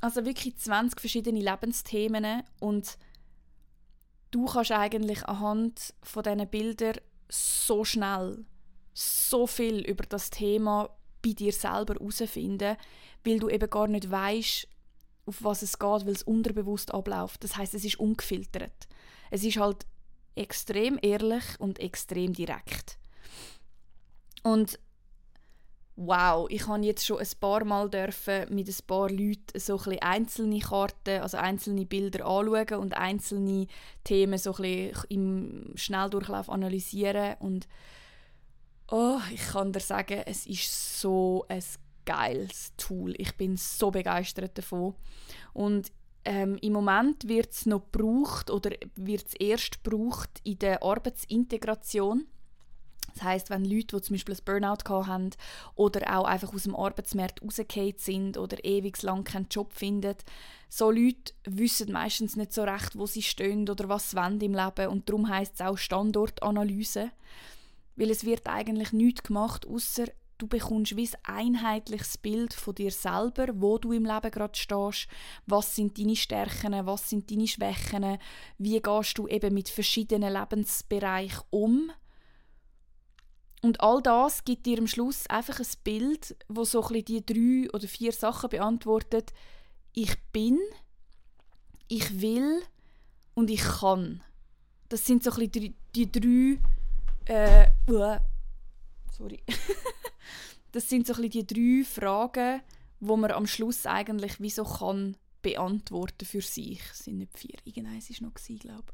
also 0.00 0.24
wirklich 0.24 0.56
20 0.56 1.00
verschiedene 1.00 1.40
Lebensthemen 1.40 2.42
und 2.58 2.98
du 4.30 4.46
kannst 4.46 4.72
eigentlich 4.72 5.24
anhand 5.26 5.94
von 6.02 6.22
diesen 6.22 6.48
Bildern 6.48 6.96
so 7.28 7.84
schnell 7.84 8.44
so 9.00 9.46
viel 9.46 9.80
über 9.80 10.04
das 10.04 10.30
Thema 10.30 10.90
bei 11.24 11.32
dir 11.32 11.52
selber 11.52 11.94
herausfinden, 11.94 12.76
weil 13.24 13.38
du 13.38 13.48
eben 13.48 13.70
gar 13.70 13.88
nicht 13.88 14.10
weißt, 14.10 14.68
auf 15.26 15.44
was 15.44 15.62
es 15.62 15.78
geht, 15.78 16.06
weil 16.06 16.12
es 16.12 16.22
unterbewusst 16.22 16.92
abläuft. 16.92 17.44
Das 17.44 17.56
heißt, 17.56 17.74
es 17.74 17.84
ist 17.84 18.00
ungefiltert. 18.00 18.88
Es 19.30 19.44
ist 19.44 19.58
halt 19.58 19.86
extrem 20.34 20.98
ehrlich 21.02 21.44
und 21.58 21.78
extrem 21.78 22.32
direkt. 22.32 22.98
Und 24.42 24.78
wow, 25.96 26.46
ich 26.48 26.66
habe 26.66 26.84
jetzt 26.84 27.04
schon 27.04 27.18
ein 27.18 27.28
paar 27.40 27.64
Mal 27.64 27.90
dürfen 27.90 28.54
mit 28.54 28.68
ein 28.68 28.86
paar 28.86 29.10
Leuten 29.10 29.58
so 29.58 29.78
ein 29.78 29.98
einzelne 30.00 30.60
Karten, 30.60 31.20
also 31.20 31.36
einzelne 31.36 31.84
Bilder 31.84 32.26
anschauen 32.26 32.80
und 32.80 32.96
einzelne 32.96 33.66
Themen 34.04 34.38
so 34.38 34.54
ein 34.54 34.92
im 35.10 35.72
Schnelldurchlauf 35.74 36.48
analysieren 36.48 37.36
und 37.40 37.68
Oh, 38.90 39.20
ich 39.32 39.46
kann 39.48 39.72
dir 39.72 39.80
sagen, 39.80 40.22
es 40.26 40.46
ist 40.46 41.00
so 41.00 41.44
ein 41.48 41.62
geiles 42.04 42.72
Tool. 42.76 43.14
Ich 43.18 43.36
bin 43.36 43.56
so 43.56 43.92
begeistert 43.92 44.58
davon. 44.58 44.94
Und 45.52 45.92
ähm, 46.24 46.58
im 46.60 46.72
Moment 46.72 47.28
wird 47.28 47.52
es 47.52 47.66
noch 47.66 47.90
gebraucht 47.92 48.50
oder 48.50 48.70
wird 48.96 49.28
es 49.28 49.34
erst 49.34 49.84
gebraucht 49.84 50.40
in 50.42 50.58
der 50.58 50.82
Arbeitsintegration. 50.82 52.26
Das 53.14 53.22
heißt, 53.22 53.50
wenn 53.50 53.64
Leute, 53.64 53.96
die 53.96 54.02
zum 54.02 54.14
Beispiel 54.14 54.34
ein 54.34 54.44
Burnout 54.44 54.88
haben 54.88 55.30
oder 55.74 56.18
auch 56.18 56.24
einfach 56.24 56.52
aus 56.52 56.64
dem 56.64 56.76
Arbeitsmarkt 56.76 57.42
rausgefallen 57.42 57.94
sind 57.96 58.38
oder 58.38 58.64
ewig 58.64 59.00
lang 59.02 59.24
keinen 59.24 59.48
Job 59.50 59.72
finden, 59.72 60.16
so 60.68 60.90
Leute 60.90 61.32
wissen 61.44 61.92
meistens 61.92 62.36
nicht 62.36 62.52
so 62.52 62.62
recht, 62.62 62.96
wo 62.96 63.06
sie 63.06 63.22
stehen 63.22 63.68
oder 63.68 63.88
was 63.88 64.10
sie 64.10 64.16
wollen 64.16 64.40
im 64.40 64.54
Leben 64.54 64.88
und 64.88 65.08
darum 65.08 65.28
heißt 65.28 65.54
es 65.54 65.60
auch 65.60 65.78
Standortanalyse. 65.78 67.10
Weil 68.00 68.10
es 68.10 68.24
wird 68.24 68.48
eigentlich 68.48 68.94
nichts 68.94 69.24
gemacht, 69.24 69.66
außer 69.66 70.06
du 70.38 70.46
bekommst 70.46 70.96
wie 70.96 71.10
ein 71.24 71.54
einheitliches 71.54 72.16
Bild 72.16 72.54
von 72.54 72.74
dir 72.74 72.90
selber, 72.90 73.48
wo 73.56 73.76
du 73.76 73.92
im 73.92 74.06
Leben 74.06 74.30
gerade 74.30 74.58
stehst, 74.58 75.06
was 75.44 75.76
sind 75.76 75.98
deine 75.98 76.16
Stärken, 76.16 76.86
was 76.86 77.10
sind 77.10 77.30
deine 77.30 77.46
Schwächen, 77.46 78.16
wie 78.56 78.80
gehst 78.80 79.18
du 79.18 79.28
eben 79.28 79.52
mit 79.52 79.68
verschiedenen 79.68 80.32
Lebensbereichen 80.32 81.44
um. 81.50 81.92
Und 83.60 83.82
all 83.82 84.00
das 84.00 84.44
gibt 84.44 84.64
dir 84.64 84.78
am 84.78 84.86
Schluss 84.86 85.26
einfach 85.26 85.60
ein 85.60 85.66
Bild, 85.84 86.34
wo 86.48 86.64
so 86.64 86.82
ein 86.82 87.04
die 87.04 87.22
drei 87.22 87.70
oder 87.74 87.86
vier 87.86 88.12
Sachen 88.12 88.48
beantwortet. 88.48 89.34
Ich 89.92 90.18
bin, 90.32 90.58
ich 91.86 92.22
will 92.22 92.62
und 93.34 93.50
ich 93.50 93.60
kann. 93.60 94.22
Das 94.88 95.04
sind 95.04 95.22
so 95.22 95.32
ein 95.32 95.50
die, 95.52 95.74
die 95.94 96.10
drei 96.10 96.58
äh, 97.26 97.66
sorry. 99.12 99.42
das 100.72 100.88
sind 100.88 101.06
so 101.06 101.14
ein 101.14 101.30
die 101.30 101.46
drei 101.46 101.84
Fragen, 101.84 102.62
wo 103.00 103.16
man 103.16 103.30
am 103.32 103.46
Schluss 103.46 103.86
eigentlich 103.86 104.40
wie 104.40 104.50
so 104.50 104.64
kann 104.64 105.16
beantworten 105.42 106.26
für 106.26 106.42
sich. 106.42 106.80
Es 106.92 107.04
sind 107.04 107.18
nicht 107.18 107.38
vier. 107.38 107.56
Irgendeins 107.64 108.10
war 108.10 108.28
noch, 108.28 108.34
glaube 108.34 108.92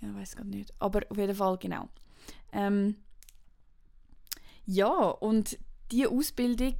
ich. 0.00 0.02
Ja, 0.02 0.14
weiß 0.14 0.36
gar 0.36 0.44
nicht. 0.44 0.72
Aber 0.78 1.02
auf 1.08 1.16
jeden 1.18 1.34
Fall, 1.34 1.58
genau. 1.58 1.88
Ähm, 2.52 2.96
Ja, 4.66 4.92
und 5.10 5.58
diese 5.90 6.10
Ausbildung 6.10 6.76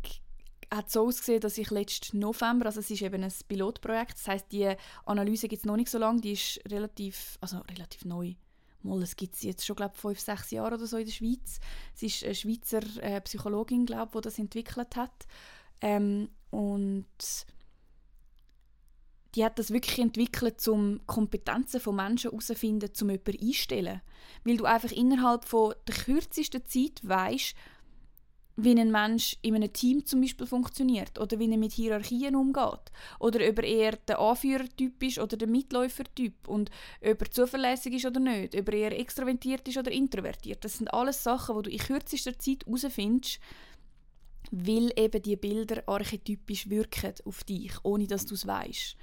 hat 0.71 0.91
so 0.91 1.07
ausgesehen, 1.07 1.41
dass 1.41 1.57
ich 1.57 1.71
letzten 1.71 2.19
November, 2.19 2.67
also 2.67 2.81
es 2.81 2.91
ist 2.91 3.01
eben 3.01 3.25
ein 3.25 3.33
Pilotprojekt, 3.49 4.13
das 4.13 4.29
heißt 4.29 4.53
die 4.53 4.75
Analyse 5.07 5.49
gibt 5.49 5.61
es 5.61 5.67
noch 5.67 5.77
nicht 5.77 5.89
so 5.91 5.97
lange, 5.99 6.21
die 6.21 6.33
ist 6.33 6.61
relativ, 6.69 7.39
also 7.41 7.59
relativ 7.61 8.05
neu. 8.05 8.35
Mal, 8.83 9.03
es 9.03 9.17
gibt 9.17 9.35
es 9.35 9.43
jetzt 9.43 9.67
schon, 9.67 9.77
glaube 9.77 9.97
fünf, 9.97 10.21
sechs 10.21 10.51
Jahre 10.51 10.77
oder 10.77 10.87
so 10.87 10.97
in 10.97 11.07
der 11.07 11.13
Schweiz. 11.13 11.59
Es 11.95 12.03
ist 12.03 12.25
eine 12.25 12.35
Schweizer 12.35 12.81
äh, 13.03 13.21
Psychologin, 13.23 13.87
glaube 13.87 14.13
die 14.15 14.21
das 14.23 14.39
entwickelt 14.39 14.97
hat. 14.97 15.27
Ähm, 15.81 16.29
und 16.51 17.07
die 19.35 19.45
hat 19.45 19.59
das 19.59 19.71
wirklich 19.71 19.99
entwickelt, 19.99 20.67
um 20.69 21.01
Kompetenzen 21.07 21.81
von 21.81 21.97
Menschen 21.97 22.31
herauszufinden, 22.31 22.91
um 23.01 23.11
jemanden 23.11 23.41
einzustellen. 23.41 24.01
Weil 24.45 24.57
du 24.57 24.65
einfach 24.65 24.93
innerhalb 24.93 25.45
von 25.45 25.75
der 25.87 25.95
kürzesten 25.95 26.65
Zeit 26.67 27.01
weißt, 27.03 27.55
wie 28.61 28.79
ein 28.79 28.91
Mensch 28.91 29.37
in 29.41 29.55
einem 29.55 29.73
Team 29.73 30.05
zum 30.05 30.21
Beispiel 30.21 30.47
funktioniert 30.47 31.21
oder 31.21 31.39
wie 31.39 31.49
er 31.49 31.57
mit 31.57 31.73
Hierarchien 31.73 32.35
umgeht 32.35 32.91
oder 33.21 33.49
ob 33.49 33.59
er 33.59 33.63
eher 33.63 33.97
der 34.09 34.19
Anführertyp 34.19 35.01
ist 35.05 35.21
oder 35.21 35.37
der 35.37 35.47
Mitläufertyp 35.47 36.49
und 36.49 36.69
ob 37.01 37.23
er 37.23 37.31
zuverlässig 37.31 37.95
ist 37.95 38.07
oder 38.07 38.19
nicht, 38.19 38.57
ob 38.57 38.69
er 38.69 38.75
eher 38.75 38.99
extrovertiert 38.99 39.69
ist 39.69 39.79
oder 39.79 39.93
introvertiert. 39.93 40.65
Das 40.65 40.77
sind 40.77 40.93
alles 40.93 41.23
Sachen, 41.23 41.57
die 41.57 41.63
du 41.63 41.71
in 41.71 41.79
kürzester 41.79 42.37
Zeit 42.37 42.67
herausfindest, 42.67 43.39
weil 44.51 44.91
eben 44.97 45.23
die 45.23 45.37
Bilder 45.37 45.85
archetypisch 45.87 46.69
wirken 46.69 47.15
auf 47.25 47.45
dich, 47.45 47.73
ohne 47.85 48.09
dass 48.09 48.27
du 48.27 48.35
es 48.35 48.45
weißt. 48.45 48.97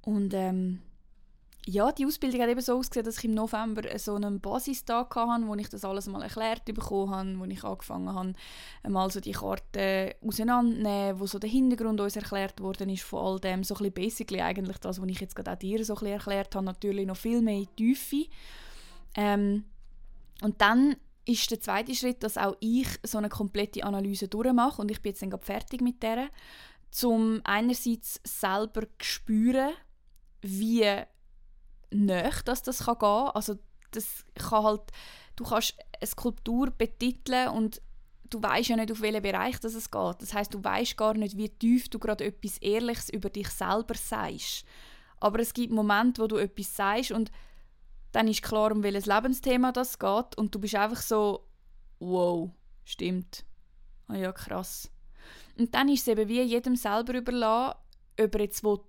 Und 0.00 0.32
ähm, 0.32 0.80
ja, 1.66 1.92
die 1.92 2.06
Ausbildung 2.06 2.40
hat 2.40 2.48
eben 2.48 2.60
so 2.60 2.78
ausgesehen, 2.78 3.04
dass 3.04 3.18
ich 3.18 3.24
im 3.24 3.34
November 3.34 3.82
so 3.98 4.14
einen 4.14 4.40
Basistag 4.40 5.14
hatte, 5.14 5.46
wo 5.46 5.54
ich 5.56 5.68
das 5.68 5.84
alles 5.84 6.06
mal 6.06 6.22
erklärt 6.22 6.64
bekommen 6.64 7.10
habe, 7.10 7.38
wo 7.38 7.44
ich 7.44 7.62
angefangen 7.62 8.14
habe, 8.14 8.34
mal 8.88 9.10
so 9.10 9.20
die 9.20 9.32
Karten 9.32 10.12
auseinanderzunehmen, 10.26 11.20
wo 11.20 11.26
so 11.26 11.38
der 11.38 11.50
Hintergrund 11.50 12.00
uns 12.00 12.16
erklärt 12.16 12.60
worden 12.60 12.88
ist 12.88 13.02
von 13.02 13.24
all 13.24 13.40
dem, 13.40 13.62
so 13.62 13.74
ein 13.74 13.78
bisschen 13.78 13.92
basically 13.92 14.40
eigentlich 14.40 14.78
das, 14.78 15.00
was 15.00 15.08
ich 15.08 15.20
jetzt 15.20 15.36
gerade 15.36 15.52
auch 15.52 15.58
dir 15.58 15.84
so 15.84 15.94
ein 15.94 15.98
bisschen 15.98 16.14
erklärt 16.14 16.54
habe, 16.54 16.64
natürlich 16.64 17.06
noch 17.06 17.16
viel 17.16 17.42
mehr 17.42 17.58
in 17.58 17.68
die 17.76 17.94
Tiefe. 17.94 18.30
Ähm, 19.16 19.64
und 20.42 20.60
dann 20.62 20.96
ist 21.26 21.50
der 21.50 21.60
zweite 21.60 21.94
Schritt, 21.94 22.22
dass 22.22 22.38
auch 22.38 22.56
ich 22.60 22.88
so 23.02 23.18
eine 23.18 23.28
komplette 23.28 23.84
Analyse 23.84 24.28
durchmache 24.28 24.80
und 24.80 24.90
ich 24.90 25.02
bin 25.02 25.10
jetzt 25.10 25.22
dann 25.22 25.38
fertig 25.40 25.82
mit 25.82 26.02
der, 26.02 26.30
um 27.04 27.42
einerseits 27.44 28.20
selber 28.24 28.82
zu 28.98 29.04
spüren, 29.04 29.72
wie 30.40 31.04
näher 31.90 32.32
dass 32.44 32.62
das 32.62 32.84
kann 32.84 32.98
gehen 32.98 33.30
Also 33.34 33.58
das 33.92 34.24
kann 34.34 34.64
halt, 34.64 34.82
du 35.36 35.44
kannst 35.44 35.76
eine 36.00 36.06
Skulptur 36.06 36.70
betiteln 36.70 37.48
und 37.48 37.82
du 38.30 38.42
weißt 38.42 38.68
ja 38.68 38.76
nicht, 38.76 38.92
auf 38.92 39.00
welchen 39.00 39.22
Bereich 39.22 39.58
das 39.58 39.74
es 39.74 39.90
geht. 39.90 40.22
Das 40.22 40.32
heißt, 40.32 40.54
du 40.54 40.62
weißt 40.62 40.96
gar 40.96 41.14
nicht, 41.14 41.36
wie 41.36 41.48
tief 41.48 41.88
du 41.88 41.98
gerade 41.98 42.24
etwas 42.24 42.58
Ehrliches 42.58 43.10
über 43.10 43.28
dich 43.28 43.48
selber 43.48 43.94
sagst. 43.94 44.64
Aber 45.18 45.40
es 45.40 45.52
gibt 45.52 45.72
Momente, 45.72 46.22
wo 46.22 46.26
du 46.26 46.36
etwas 46.36 46.74
sagst 46.74 47.10
und 47.10 47.30
dann 48.12 48.28
ist 48.28 48.42
klar, 48.42 48.72
um 48.72 48.82
welches 48.82 49.06
Lebensthema 49.06 49.72
das 49.72 49.98
geht 49.98 50.36
und 50.36 50.54
du 50.54 50.58
bist 50.58 50.74
einfach 50.74 51.02
so, 51.02 51.46
wow, 51.98 52.50
stimmt. 52.84 53.44
Ah 54.08 54.16
ja, 54.16 54.32
krass. 54.32 54.90
Und 55.58 55.74
dann 55.74 55.88
ist 55.88 56.02
es 56.02 56.08
eben 56.08 56.28
wie 56.28 56.42
jedem 56.42 56.74
selber 56.74 57.14
überlassen, 57.14 57.78
ob 58.20 58.34
er 58.34 58.40
jetzt 58.40 58.64
will, 58.64 58.80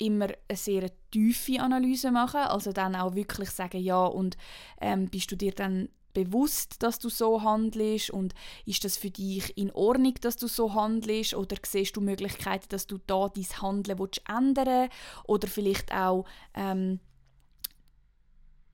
immer 0.00 0.28
eine 0.48 0.56
sehr 0.56 0.90
tiefe 1.10 1.60
Analyse 1.60 2.10
machen, 2.10 2.40
also 2.40 2.72
dann 2.72 2.96
auch 2.96 3.14
wirklich 3.14 3.50
sagen, 3.50 3.80
ja, 3.80 4.04
und 4.04 4.36
ähm, 4.80 5.08
bist 5.08 5.30
du 5.30 5.36
dir 5.36 5.52
dann 5.52 5.88
bewusst, 6.12 6.82
dass 6.82 6.98
du 6.98 7.08
so 7.08 7.42
handelst 7.42 8.10
und 8.10 8.34
ist 8.66 8.84
das 8.84 8.96
für 8.96 9.10
dich 9.10 9.56
in 9.56 9.70
Ordnung, 9.72 10.14
dass 10.20 10.36
du 10.36 10.48
so 10.48 10.74
handelst 10.74 11.34
oder 11.34 11.56
siehst 11.64 11.96
du 11.96 12.00
Möglichkeiten, 12.00 12.66
dass 12.68 12.86
du 12.86 12.98
da 13.06 13.28
dein 13.28 13.62
Handeln 13.62 13.98
willst 13.98 14.22
ändern 14.28 14.88
oder 15.24 15.46
vielleicht 15.46 15.92
auch 15.94 16.24
ähm, 16.54 16.98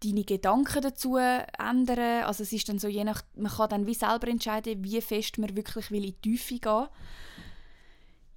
deine 0.02 0.24
Gedanken 0.24 0.82
dazu 0.82 1.16
ändern. 1.16 2.24
Also 2.24 2.42
es 2.42 2.52
ist 2.52 2.68
dann 2.68 2.78
so, 2.78 2.88
je 2.88 3.04
nach, 3.04 3.22
man 3.34 3.52
kann 3.52 3.68
dann 3.68 3.86
wie 3.86 3.94
selber 3.94 4.28
entscheiden, 4.28 4.82
wie 4.84 5.00
fest 5.00 5.38
man 5.38 5.56
wirklich 5.56 5.90
will 5.90 6.04
in 6.04 6.14
die 6.22 6.30
Tiefe 6.30 6.58
gehen. 6.58 6.88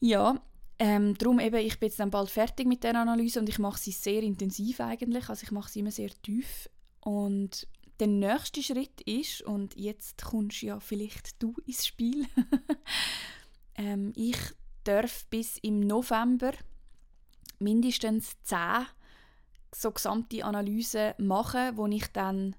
Ja, 0.02 0.42
ähm, 0.80 1.18
darum 1.18 1.40
eben, 1.40 1.58
ich 1.58 1.78
bin 1.78 1.90
jetzt 1.90 2.00
dann 2.00 2.10
bald 2.10 2.30
fertig 2.30 2.66
mit 2.66 2.84
der 2.84 2.96
Analyse 2.96 3.40
und 3.40 3.50
ich 3.50 3.60
mache 3.60 3.80
sie 3.80 3.92
sehr 3.92 4.24
intensiv 4.24 4.80
eigentlich, 4.80 5.28
also 5.30 5.44
ich 5.44 5.52
mache 5.52 5.70
sie 5.70 5.82
immer 5.82 5.92
sehr 5.92 6.10
tief. 6.22 6.70
Und 7.02 7.68
der 8.00 8.08
nächste 8.08 8.64
Schritt 8.64 9.02
ist, 9.02 9.42
und 9.42 9.76
jetzt 9.76 10.24
kommst 10.24 10.62
ja 10.62 10.80
vielleicht 10.80 11.42
du 11.44 11.54
ins 11.66 11.86
Spiel, 11.86 12.26
ähm, 13.76 14.14
ich 14.16 14.38
darf 14.86 15.26
bis 15.26 15.58
im 15.58 15.82
November 15.82 16.54
mindestens 17.60 18.42
10 18.44 18.86
so 19.76 19.92
gesamte 19.92 20.46
Analysen 20.46 21.14
machen, 21.18 21.76
wo 21.76 21.88
ich 21.88 22.08
dann 22.08 22.56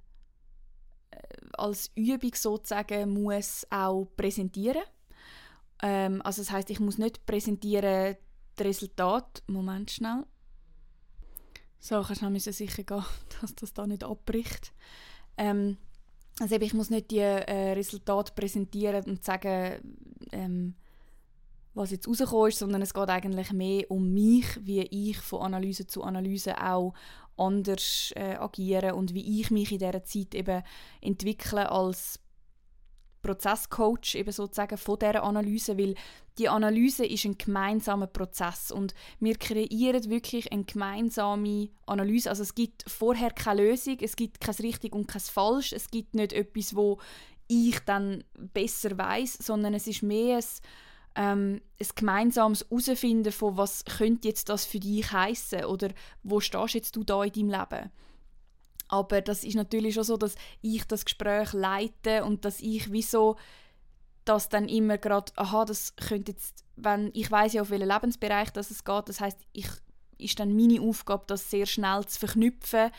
äh, 1.11 1.17
als 1.55 1.91
Übung 1.95 2.35
sozusagen 2.35 3.15
muss 3.15 3.67
auch 3.71 4.07
präsentieren 4.15 4.83
ähm, 5.83 6.21
also 6.23 6.43
das 6.43 6.51
heißt, 6.51 6.71
ich 6.71 6.81
muss 6.81 6.99
nicht 6.99 7.27
präsentieren 7.27 8.17
das 8.57 8.67
Resultat. 8.67 9.43
Moment 9.47 9.91
schnell. 9.91 10.25
So, 11.79 12.03
kannst 12.03 12.23
du 12.23 12.53
sicher 12.53 12.83
gehen, 12.83 13.05
dass 13.41 13.55
das 13.55 13.73
da 13.73 13.87
nicht 13.87 14.05
abbricht. 14.05 14.73
Ähm, 15.37 15.79
also 16.39 16.55
eben, 16.55 16.65
ich 16.65 16.75
muss 16.75 16.91
nicht 16.91 17.11
die 17.11 17.19
äh, 17.19 17.73
Resultate 17.73 18.33
präsentieren 18.35 19.05
und 19.05 19.25
sagen, 19.25 19.97
ähm, 20.33 20.75
was 21.75 21.91
jetzt 21.91 22.09
rausgekommen 22.09 22.49
ist, 22.49 22.59
sondern 22.59 22.83
es 22.83 22.93
geht 22.93 23.09
eigentlich 23.09 23.53
mehr 23.53 23.91
um 23.91 24.13
mich, 24.13 24.47
wie 24.65 24.83
ich 24.83 25.19
von 25.19 25.43
Analyse 25.43 25.87
zu 25.87 26.03
Analyse 26.03 26.63
auch 26.63 26.95
anders 27.37 28.13
äh, 28.17 28.35
agiere 28.35 28.95
und 28.95 29.15
wie 29.15 29.41
ich 29.41 29.51
mich 29.51 29.73
in 29.73 29.79
dieser 29.79 30.05
Zeit 30.05 30.35
eben 30.35 30.63
entwickle 31.01 31.71
als 31.71 32.21
Prozesscoach 33.23 34.15
eben 34.15 34.33
sozusagen 34.33 34.77
von 34.77 34.99
dieser 34.99 35.23
Analyse, 35.23 35.79
weil 35.79 35.95
die 36.39 36.49
Analyse 36.49 37.05
ist 37.05 37.25
ein 37.25 37.37
gemeinsamer 37.37 38.07
Prozess 38.07 38.71
und 38.71 38.95
wir 39.19 39.37
kreieren 39.37 40.09
wirklich 40.09 40.51
eine 40.53 40.65
gemeinsame 40.65 41.69
Analyse. 41.87 42.31
Also 42.31 42.43
es 42.43 42.55
gibt 42.55 42.85
vorher 42.91 43.31
keine 43.31 43.63
Lösung, 43.63 43.99
es 44.01 44.17
gibt 44.17 44.41
kein 44.41 44.55
richtig 44.55 44.95
und 44.95 45.07
kein 45.07 45.21
falsch, 45.21 45.73
es 45.73 45.91
gibt 45.91 46.15
nicht 46.15 46.33
etwas, 46.33 46.75
wo 46.75 46.99
ich 47.49 47.81
dann 47.81 48.25
besser 48.39 48.97
weiß, 48.97 49.35
sondern 49.35 49.75
es 49.75 49.87
ist 49.87 50.03
mehr 50.03 50.39
ein, 50.39 50.45
ähm, 51.17 51.61
ein 51.81 51.89
gemeinsames 51.95 52.65
Herausfinden 52.71 53.33
von 53.33 53.57
was 53.57 53.85
könnte 53.85 54.29
jetzt 54.29 54.49
das 54.49 54.65
für 54.65 54.79
dich 54.79 55.11
heißen 55.11 55.65
oder 55.65 55.89
wo 56.23 56.41
stehst 56.41 56.75
jetzt 56.75 56.97
du 56.97 57.05
da 57.05 57.25
in 57.25 57.33
deinem 57.33 57.51
Leben. 57.51 57.91
Aber 58.91 59.21
das 59.21 59.45
ist 59.45 59.55
natürlich 59.55 59.95
schon 59.95 60.05
so, 60.05 60.17
dass 60.17 60.35
ich 60.63 60.85
das 60.85 61.05
Gespräch 61.05 61.53
leite 61.53 62.25
und 62.25 62.45
dass 62.45 62.61
ich 62.61 62.91
wieso 62.91 63.37
das 64.25 64.49
dann 64.49 64.69
immer 64.69 64.99
gerade, 64.99 65.33
aha, 65.37 65.65
das 65.65 65.95
könnte 65.97 66.33
jetzt, 66.33 66.65
wenn 66.77 67.11
ich 67.15 67.31
weiß 67.31 67.53
ja 67.53 67.63
auf 67.63 67.71
welchen 67.71 67.89
Lebensbereich 67.89 68.51
das 68.51 68.71
es 68.71 68.85
geht, 68.85 69.09
das 69.09 69.21
heißt, 69.21 69.39
ich 69.53 69.69
ist 70.19 70.39
dann 70.39 70.55
meine 70.55 70.81
Aufgabe, 70.81 71.25
das 71.27 71.51
sehr 71.51 71.67
schnell 71.67 72.05
zu 72.07 72.19
verknüpfen. 72.19 72.91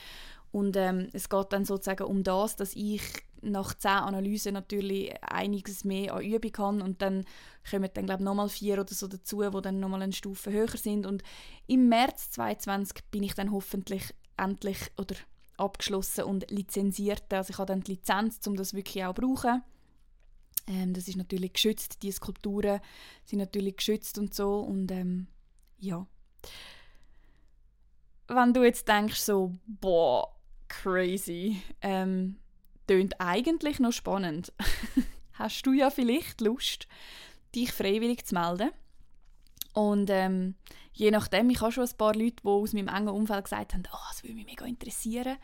Und 0.51 0.75
ähm, 0.75 1.09
es 1.13 1.29
geht 1.29 1.53
dann 1.53 1.65
sozusagen 1.65 2.03
um 2.03 2.23
das, 2.23 2.55
dass 2.55 2.75
ich 2.75 3.01
nach 3.41 3.73
zehn 3.73 3.91
Analysen 3.91 4.53
natürlich 4.53 5.13
einiges 5.23 5.83
mehr 5.83 6.13
an 6.13 6.23
Übung 6.23 6.51
habe 6.57 6.83
und 6.83 7.01
dann 7.01 7.25
kommen 7.69 7.89
dann 7.93 8.05
glaube 8.05 8.23
nochmal 8.23 8.49
vier 8.49 8.79
oder 8.79 8.93
so 8.93 9.07
dazu, 9.07 9.39
wo 9.39 9.61
dann 9.61 9.79
nochmal 9.79 10.01
eine 10.01 10.13
Stufe 10.13 10.51
höher 10.51 10.67
sind. 10.67 11.05
Und 11.05 11.23
im 11.67 11.89
März 11.89 12.31
2022 12.31 13.03
bin 13.11 13.23
ich 13.23 13.33
dann 13.33 13.51
hoffentlich 13.51 14.13
endlich 14.37 14.79
oder 14.97 15.15
abgeschlossen 15.61 16.25
und 16.25 16.49
lizenziert. 16.51 17.31
Also 17.33 17.51
ich 17.51 17.57
habe 17.57 17.67
dann 17.67 17.81
die 17.81 17.93
Lizenz, 17.93 18.45
um 18.47 18.55
das 18.55 18.73
wirklich 18.73 19.03
auch 19.05 19.15
zu 19.15 19.21
brauchen. 19.21 19.63
Ähm, 20.67 20.93
das 20.93 21.07
ist 21.07 21.17
natürlich 21.17 21.53
geschützt, 21.53 22.03
die 22.03 22.11
Skulpturen 22.11 22.81
sind 23.25 23.39
natürlich 23.39 23.77
geschützt 23.77 24.17
und 24.17 24.33
so 24.33 24.59
und 24.59 24.91
ähm, 24.91 25.27
ja. 25.79 26.05
Wenn 28.27 28.53
du 28.53 28.63
jetzt 28.63 28.87
denkst 28.87 29.19
so, 29.19 29.53
boah, 29.65 30.35
crazy, 30.67 31.61
ähm, 31.81 32.37
tönt 32.87 33.19
eigentlich 33.19 33.79
noch 33.79 33.91
spannend, 33.91 34.53
hast 35.33 35.65
du 35.65 35.73
ja 35.73 35.89
vielleicht 35.89 36.41
Lust, 36.41 36.87
dich 37.55 37.71
freiwillig 37.71 38.25
zu 38.25 38.35
melden. 38.35 38.71
Und 39.73 40.09
ähm, 40.09 40.55
je 40.93 41.11
nachdem, 41.11 41.49
ich 41.49 41.61
habe 41.61 41.71
schon 41.71 41.85
ein 41.85 41.97
paar 41.97 42.13
Leute, 42.13 42.37
die 42.43 42.47
aus 42.47 42.73
meinem 42.73 42.87
engen 42.87 43.09
Umfeld 43.09 43.45
gesagt 43.45 43.73
haben, 43.73 43.83
oh, 43.91 44.07
das 44.09 44.23
würde 44.23 44.35
mich 44.35 44.45
mega 44.45 44.65
interessieren. 44.65 45.37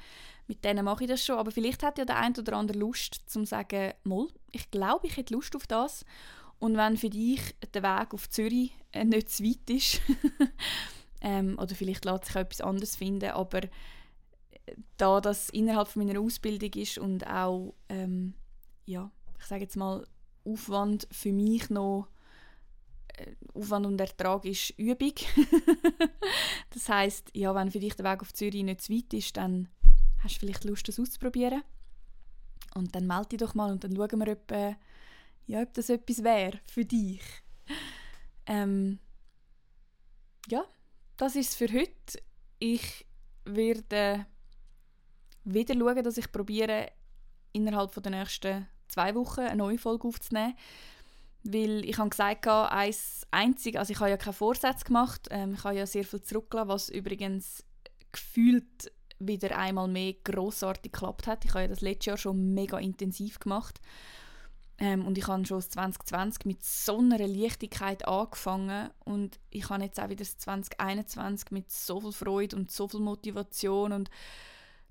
Mit 0.48 0.64
denen 0.64 0.86
mache 0.86 1.04
ich 1.04 1.10
das 1.10 1.26
schon. 1.26 1.38
Aber 1.38 1.52
vielleicht 1.52 1.84
hat 1.84 1.98
ja 1.98 2.06
der 2.06 2.18
eine 2.18 2.38
oder 2.38 2.54
andere 2.54 2.78
Lust, 2.78 3.22
zu 3.28 3.46
sagen, 3.46 3.94
Moll, 4.04 4.30
ich 4.52 4.70
glaube, 4.72 5.08
ich 5.08 5.18
hätte 5.18 5.34
Lust 5.34 5.56
auf 5.56 5.68
das. 5.68 6.06
Und 6.60 6.76
wenn 6.76 6.98
für 6.98 7.10
dich 7.10 7.56
der 7.74 7.84
Weg 7.84 8.14
auf 8.14 8.30
Zürich 8.30 8.72
äh, 8.92 9.06
nicht 9.06 9.30
zu 9.30 9.44
weit 9.44 9.70
ist, 9.70 10.02
ähm, 11.22 11.58
oder 11.60 11.76
vielleicht 11.76 12.06
lässt 12.06 12.26
sich 12.26 12.36
auch 12.36 12.42
etwas 12.42 12.62
anderes 12.62 12.96
finden, 12.96 13.30
aber 13.30 13.64
äh, 13.64 13.70
da 14.98 15.22
das 15.22 15.50
innerhalb 15.50 15.96
meiner 15.96 16.20
Ausbildung 16.20 16.74
ist 16.74 16.98
und 16.98 17.28
auch, 17.28 17.76
ähm, 17.90 18.34
ja, 18.86 19.12
ich 19.40 19.46
sage 19.46 19.62
jetzt 19.62 19.78
mal, 19.78 20.04
Aufwand 20.44 21.08
für 21.12 21.32
mich 21.32 21.70
noch 21.70 22.08
Aufwand 23.54 23.86
und 23.86 24.00
Ertrag 24.00 24.46
ist 24.46 24.72
Übung. 24.78 25.14
das 26.74 26.90
heißt, 26.90 27.32
ja, 27.34 27.54
wenn 27.56 27.72
für 27.72 27.80
dich 27.80 27.96
der 27.96 28.12
Weg 28.12 28.22
auf 28.22 28.34
Zürich 28.34 28.64
nicht 28.64 28.82
zu 28.82 28.94
weit 28.94 29.14
ist, 29.14 29.38
dann 29.38 29.70
hast 30.24 30.36
du 30.36 30.40
vielleicht 30.40 30.64
Lust, 30.64 30.88
das 30.88 31.00
auszuprobieren. 31.00 31.64
Und 32.76 32.94
dann 32.96 33.08
melde 33.08 33.30
dich 33.30 33.40
doch 33.40 33.56
mal 33.56 33.72
und 33.72 33.84
dann 33.84 33.96
schauen 33.96 34.20
wir, 34.20 34.34
ob, 34.34 34.52
äh, 34.52 34.76
ja, 35.48 35.62
ob 35.62 35.74
das 35.74 35.90
etwas 35.90 36.24
wäre 36.24 36.60
für 36.68 36.86
dich. 36.86 37.22
Ähm, 38.46 39.00
ja, 40.50 40.64
das 41.18 41.36
ist 41.36 41.50
es 41.50 41.56
für 41.56 41.72
heute. 41.72 42.22
Ich 42.60 43.06
werde 43.46 44.26
wieder 45.44 45.74
schauen, 45.74 46.04
dass 46.04 46.18
ich 46.18 46.32
probiere, 46.32 46.92
innerhalb 47.54 47.94
der 48.02 48.12
nächsten 48.12 48.68
zwei 48.88 49.16
Wochen 49.16 49.42
eine 49.42 49.58
neue 49.58 49.78
Folge 49.78 50.08
aufzunehmen. 50.08 50.56
Weil 51.44 51.86
ich 51.86 51.98
habe 51.98 52.10
gesagt, 52.10 52.48
eins 52.48 53.26
einzig, 53.32 53.78
also 53.78 53.92
ich 53.92 54.00
habe 54.00 54.10
ja 54.10 54.18
keine 54.18 54.34
Vorsätze 54.34 54.86
gemacht, 54.86 55.28
ähm, 55.32 55.54
ich 55.54 55.64
habe 55.64 55.76
ja 55.76 55.86
sehr 55.86 56.04
viel 56.04 56.22
zurückgelassen, 56.22 56.70
was 56.70 56.90
übrigens 56.90 57.64
gefühlt 58.12 58.92
wieder 59.20 59.58
einmal 59.58 59.88
mehr 59.88 60.14
großartig 60.24 60.92
geklappt 60.92 61.28
hat. 61.28 61.46
Ich 61.46 61.52
habe 61.52 61.62
ja 61.62 61.68
das 61.68 61.82
letzte 61.82 62.12
Jahr 62.12 62.18
schon 62.18 62.54
mega 62.54 62.78
intensiv 62.78 63.40
gemacht. 63.40 63.80
Ähm, 64.80 65.06
und 65.08 65.18
ich 65.18 65.28
habe 65.28 65.44
schon 65.46 65.62
2020 65.62 66.46
mit 66.46 66.64
so 66.64 67.00
einer 67.00 67.26
Leichtigkeit 67.28 68.08
angefangen 68.08 68.92
und 69.06 69.40
ich 69.50 69.70
habe 69.70 69.84
jetzt 69.84 70.00
auch 70.00 70.10
wieder 70.10 70.24
das 70.24 70.38
2021 70.38 71.50
mit 71.50 71.72
so 71.72 72.00
viel 72.00 72.12
Freude 72.12 72.56
und 72.56 72.70
so 72.70 72.88
viel 72.88 73.00
Motivation 73.00 73.92
und 73.92 74.12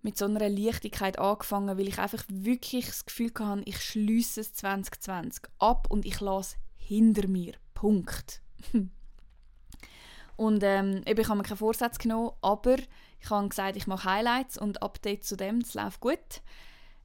mit 0.07 0.17
so 0.17 0.27
einer 0.27 0.49
Leichtigkeit 0.49 1.19
angefangen, 1.19 1.77
weil 1.77 1.89
ich 1.89 1.99
einfach 1.99 2.23
wirklich 2.29 2.87
das 2.87 3.07
Gefühl 3.07 3.33
hatte, 3.41 3.63
ich 3.65 3.83
schließe 3.83 4.41
es 4.41 4.55
2020 4.55 5.43
ab 5.59 5.89
und 5.91 6.07
ich 6.07 6.21
lasse 6.21 6.55
hinter 6.77 7.27
mir. 7.27 7.55
Punkt. 7.75 8.41
und 10.37 10.63
ähm, 10.63 11.03
ich 11.05 11.29
habe 11.29 11.35
mir 11.35 11.43
keinen 11.43 11.57
Vorsatz 11.57 11.99
genommen, 11.99 12.31
aber 12.41 12.77
ich 13.21 13.31
habe 13.31 13.49
gesagt, 13.49 13.77
ich 13.77 13.89
mache 13.89 14.09
Highlights 14.09 14.57
und 14.57 14.81
Updates 14.81 15.27
zu 15.27 15.37
dem, 15.37 15.61
das 15.61 15.75
läuft 15.75 15.99
gut. 15.99 16.41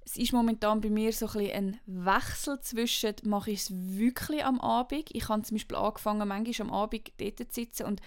Es 0.05 0.15
ist 0.15 0.31
momentan 0.31 0.79
bei 0.79 0.91
mir 0.91 1.11
so 1.11 1.27
ein, 1.27 1.49
ein 1.49 1.79
Wechsel 1.87 2.59
zwischen, 2.59 3.15
mache 3.23 3.49
ich 3.49 3.61
es 3.61 3.71
wirklich 3.71 4.45
am 4.45 4.61
Abend. 4.61 5.09
Ich 5.11 5.27
habe 5.27 5.41
zum 5.41 5.55
Beispiel 5.57 5.77
angefangen, 5.77 6.27
manchmal 6.27 6.67
am 6.67 6.73
Abend 6.73 7.11
dort 7.17 7.39
zu 7.39 7.45
sitzen 7.49 7.87
und 7.87 7.99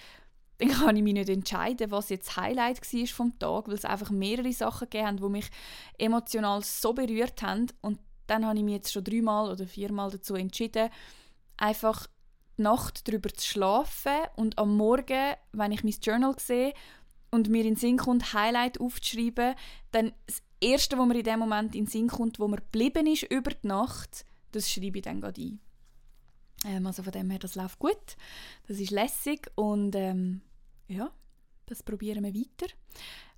dann 0.59 0.69
kann 0.69 0.97
ich 0.97 1.03
mich 1.03 1.14
nicht 1.14 1.29
entscheiden, 1.29 1.90
was 1.90 2.09
jetzt 2.09 2.37
Highlight 2.37 2.81
war 2.81 3.07
vom 3.07 3.38
Tag, 3.38 3.69
weil 3.69 3.75
es 3.75 3.85
einfach 3.85 4.11
mehrere 4.11 4.53
Sachen 4.53 4.88
gegeben 4.88 5.07
haben, 5.07 5.17
die 5.17 5.29
mich 5.29 5.51
emotional 5.99 6.62
so 6.62 6.93
berührt 6.93 7.43
haben. 7.43 7.67
Und 7.81 7.99
dann 8.27 8.47
habe 8.47 8.59
ich 8.59 8.64
mich 8.64 8.75
jetzt 8.75 8.93
schon 8.93 9.05
dreimal 9.05 9.51
oder 9.51 9.67
viermal 9.67 10.11
dazu 10.11 10.35
entschieden, 10.35 10.90
einfach 11.57 12.07
die 12.59 12.62
Nacht 12.62 13.09
darüber 13.09 13.31
zu 13.31 13.47
schlafen 13.47 14.19
und 14.37 14.59
am 14.59 14.77
Morgen, 14.77 15.35
wenn 15.53 15.73
ich 15.73 15.83
mein 15.83 15.95
Journal 16.01 16.35
sehe 16.38 16.73
und 17.31 17.49
mir 17.49 17.64
in 17.64 17.77
Sinn 17.77 17.97
kommt, 17.97 18.33
Highlight 18.33 18.81
aufzuschreiben, 18.81 19.55
dann 19.90 20.12
das 20.27 20.40
Erste, 20.61 20.97
was 20.97 21.07
mir 21.07 21.19
in 21.19 21.25
dem 21.25 21.40
Moment 21.40 21.75
in 21.75 21.87
Sinn 21.87 22.09
kommt, 22.09 22.38
wo 22.38 22.49
mir 22.49 22.59
geblieben 22.59 23.07
ist 23.07 23.25
über 23.25 23.51
die 23.51 23.67
Nacht, 23.67 24.25
das 24.53 24.71
schreibe 24.71 24.99
ich 24.99 25.05
dann 25.05 25.21
gerade 25.21 25.40
ein. 25.40 25.61
Ähm, 26.64 26.87
also 26.87 27.03
von 27.03 27.12
dem 27.12 27.31
her, 27.31 27.38
das 27.38 27.55
läuft 27.55 27.79
gut. 27.79 28.16
Das 28.66 28.81
ist 28.81 28.90
lässig 28.90 29.50
und 29.55 29.94
ähm, 29.94 30.40
ja, 30.88 31.11
das 31.66 31.83
probieren 31.83 32.24
wir 32.24 32.35
weiter. 32.35 32.72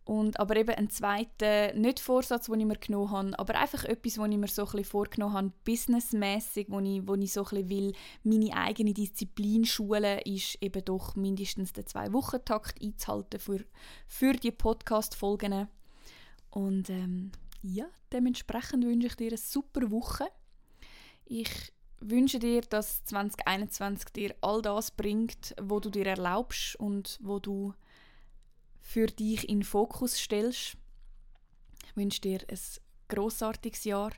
Und, 0.05 0.39
aber 0.39 0.55
eben 0.55 0.71
ein 0.71 0.89
zweiter, 0.89 1.75
nicht 1.75 1.99
Vorsatz, 1.99 2.47
den 2.47 2.61
ich 2.61 2.67
mir 2.67 2.77
genommen 2.77 3.11
habe, 3.11 3.39
aber 3.41 3.57
einfach 3.59 3.83
etwas, 3.83 4.19
was 4.19 4.29
ich 4.31 4.37
mir 4.37 4.47
so 4.47 4.63
ein 4.63 4.67
bisschen 4.67 4.85
vorgenommen 4.85 5.35
habe, 5.35 5.53
businessmäßig, 5.65 6.67
wo 6.71 6.79
ich, 6.79 7.09
wo 7.09 7.15
ich 7.17 7.33
so 7.33 7.43
ein 7.43 7.51
bisschen 7.51 7.69
will, 7.69 7.93
meine 8.23 8.55
eigene 8.55 8.95
Disziplin 8.95 9.65
schulen, 9.65 10.21
ist 10.21 10.63
eben 10.63 10.85
doch 10.85 11.17
mindestens 11.17 11.73
den 11.73 11.89
Zwei-Wochen-Takt 11.89 12.81
einzuhalten 12.81 13.41
für, 13.41 13.65
für 14.07 14.35
die 14.35 14.53
Podcast-Folgen. 14.53 15.67
Und 16.51 16.89
ähm, 16.89 17.33
ja, 17.63 17.87
dementsprechend 18.13 18.85
wünsche 18.85 19.09
ich 19.09 19.17
dir 19.17 19.29
eine 19.29 19.39
super 19.39 19.91
Woche. 19.91 20.29
Ich 21.25 21.51
wünsche 22.01 22.39
dir, 22.39 22.63
dass 22.63 23.05
2021 23.05 24.11
dir 24.11 24.35
all 24.41 24.63
das 24.63 24.91
bringt, 24.91 25.55
wo 25.61 25.81
du 25.81 25.91
dir 25.91 26.07
erlaubst 26.07 26.77
und 26.77 27.19
wo 27.23 27.39
du 27.39 27.75
für 28.81 29.07
dich 29.07 29.49
in 29.49 29.63
Fokus 29.63 30.19
stellst. 30.19 30.77
Ich 31.85 31.97
wünsche 31.97 32.21
dir 32.21 32.41
ein 32.49 32.59
großartiges 33.09 33.85
Jahr 33.85 34.13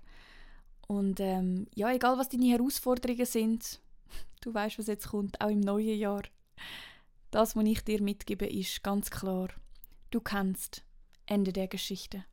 und 0.88 1.20
ähm, 1.20 1.66
ja, 1.74 1.92
egal 1.92 2.18
was 2.18 2.30
deine 2.30 2.46
Herausforderungen 2.46 3.26
sind, 3.26 3.80
du 4.40 4.52
weißt, 4.52 4.78
was 4.78 4.86
jetzt 4.86 5.08
kommt, 5.08 5.40
auch 5.40 5.50
im 5.50 5.60
neuen 5.60 5.98
Jahr. 5.98 6.22
Das, 7.30 7.54
was 7.54 7.64
ich 7.64 7.82
dir 7.82 8.02
mitgebe, 8.02 8.46
ist 8.46 8.82
ganz 8.82 9.10
klar: 9.10 9.48
Du 10.10 10.20
kannst 10.20 10.82
Ende 11.26 11.52
der 11.52 11.68
Geschichte. 11.68 12.24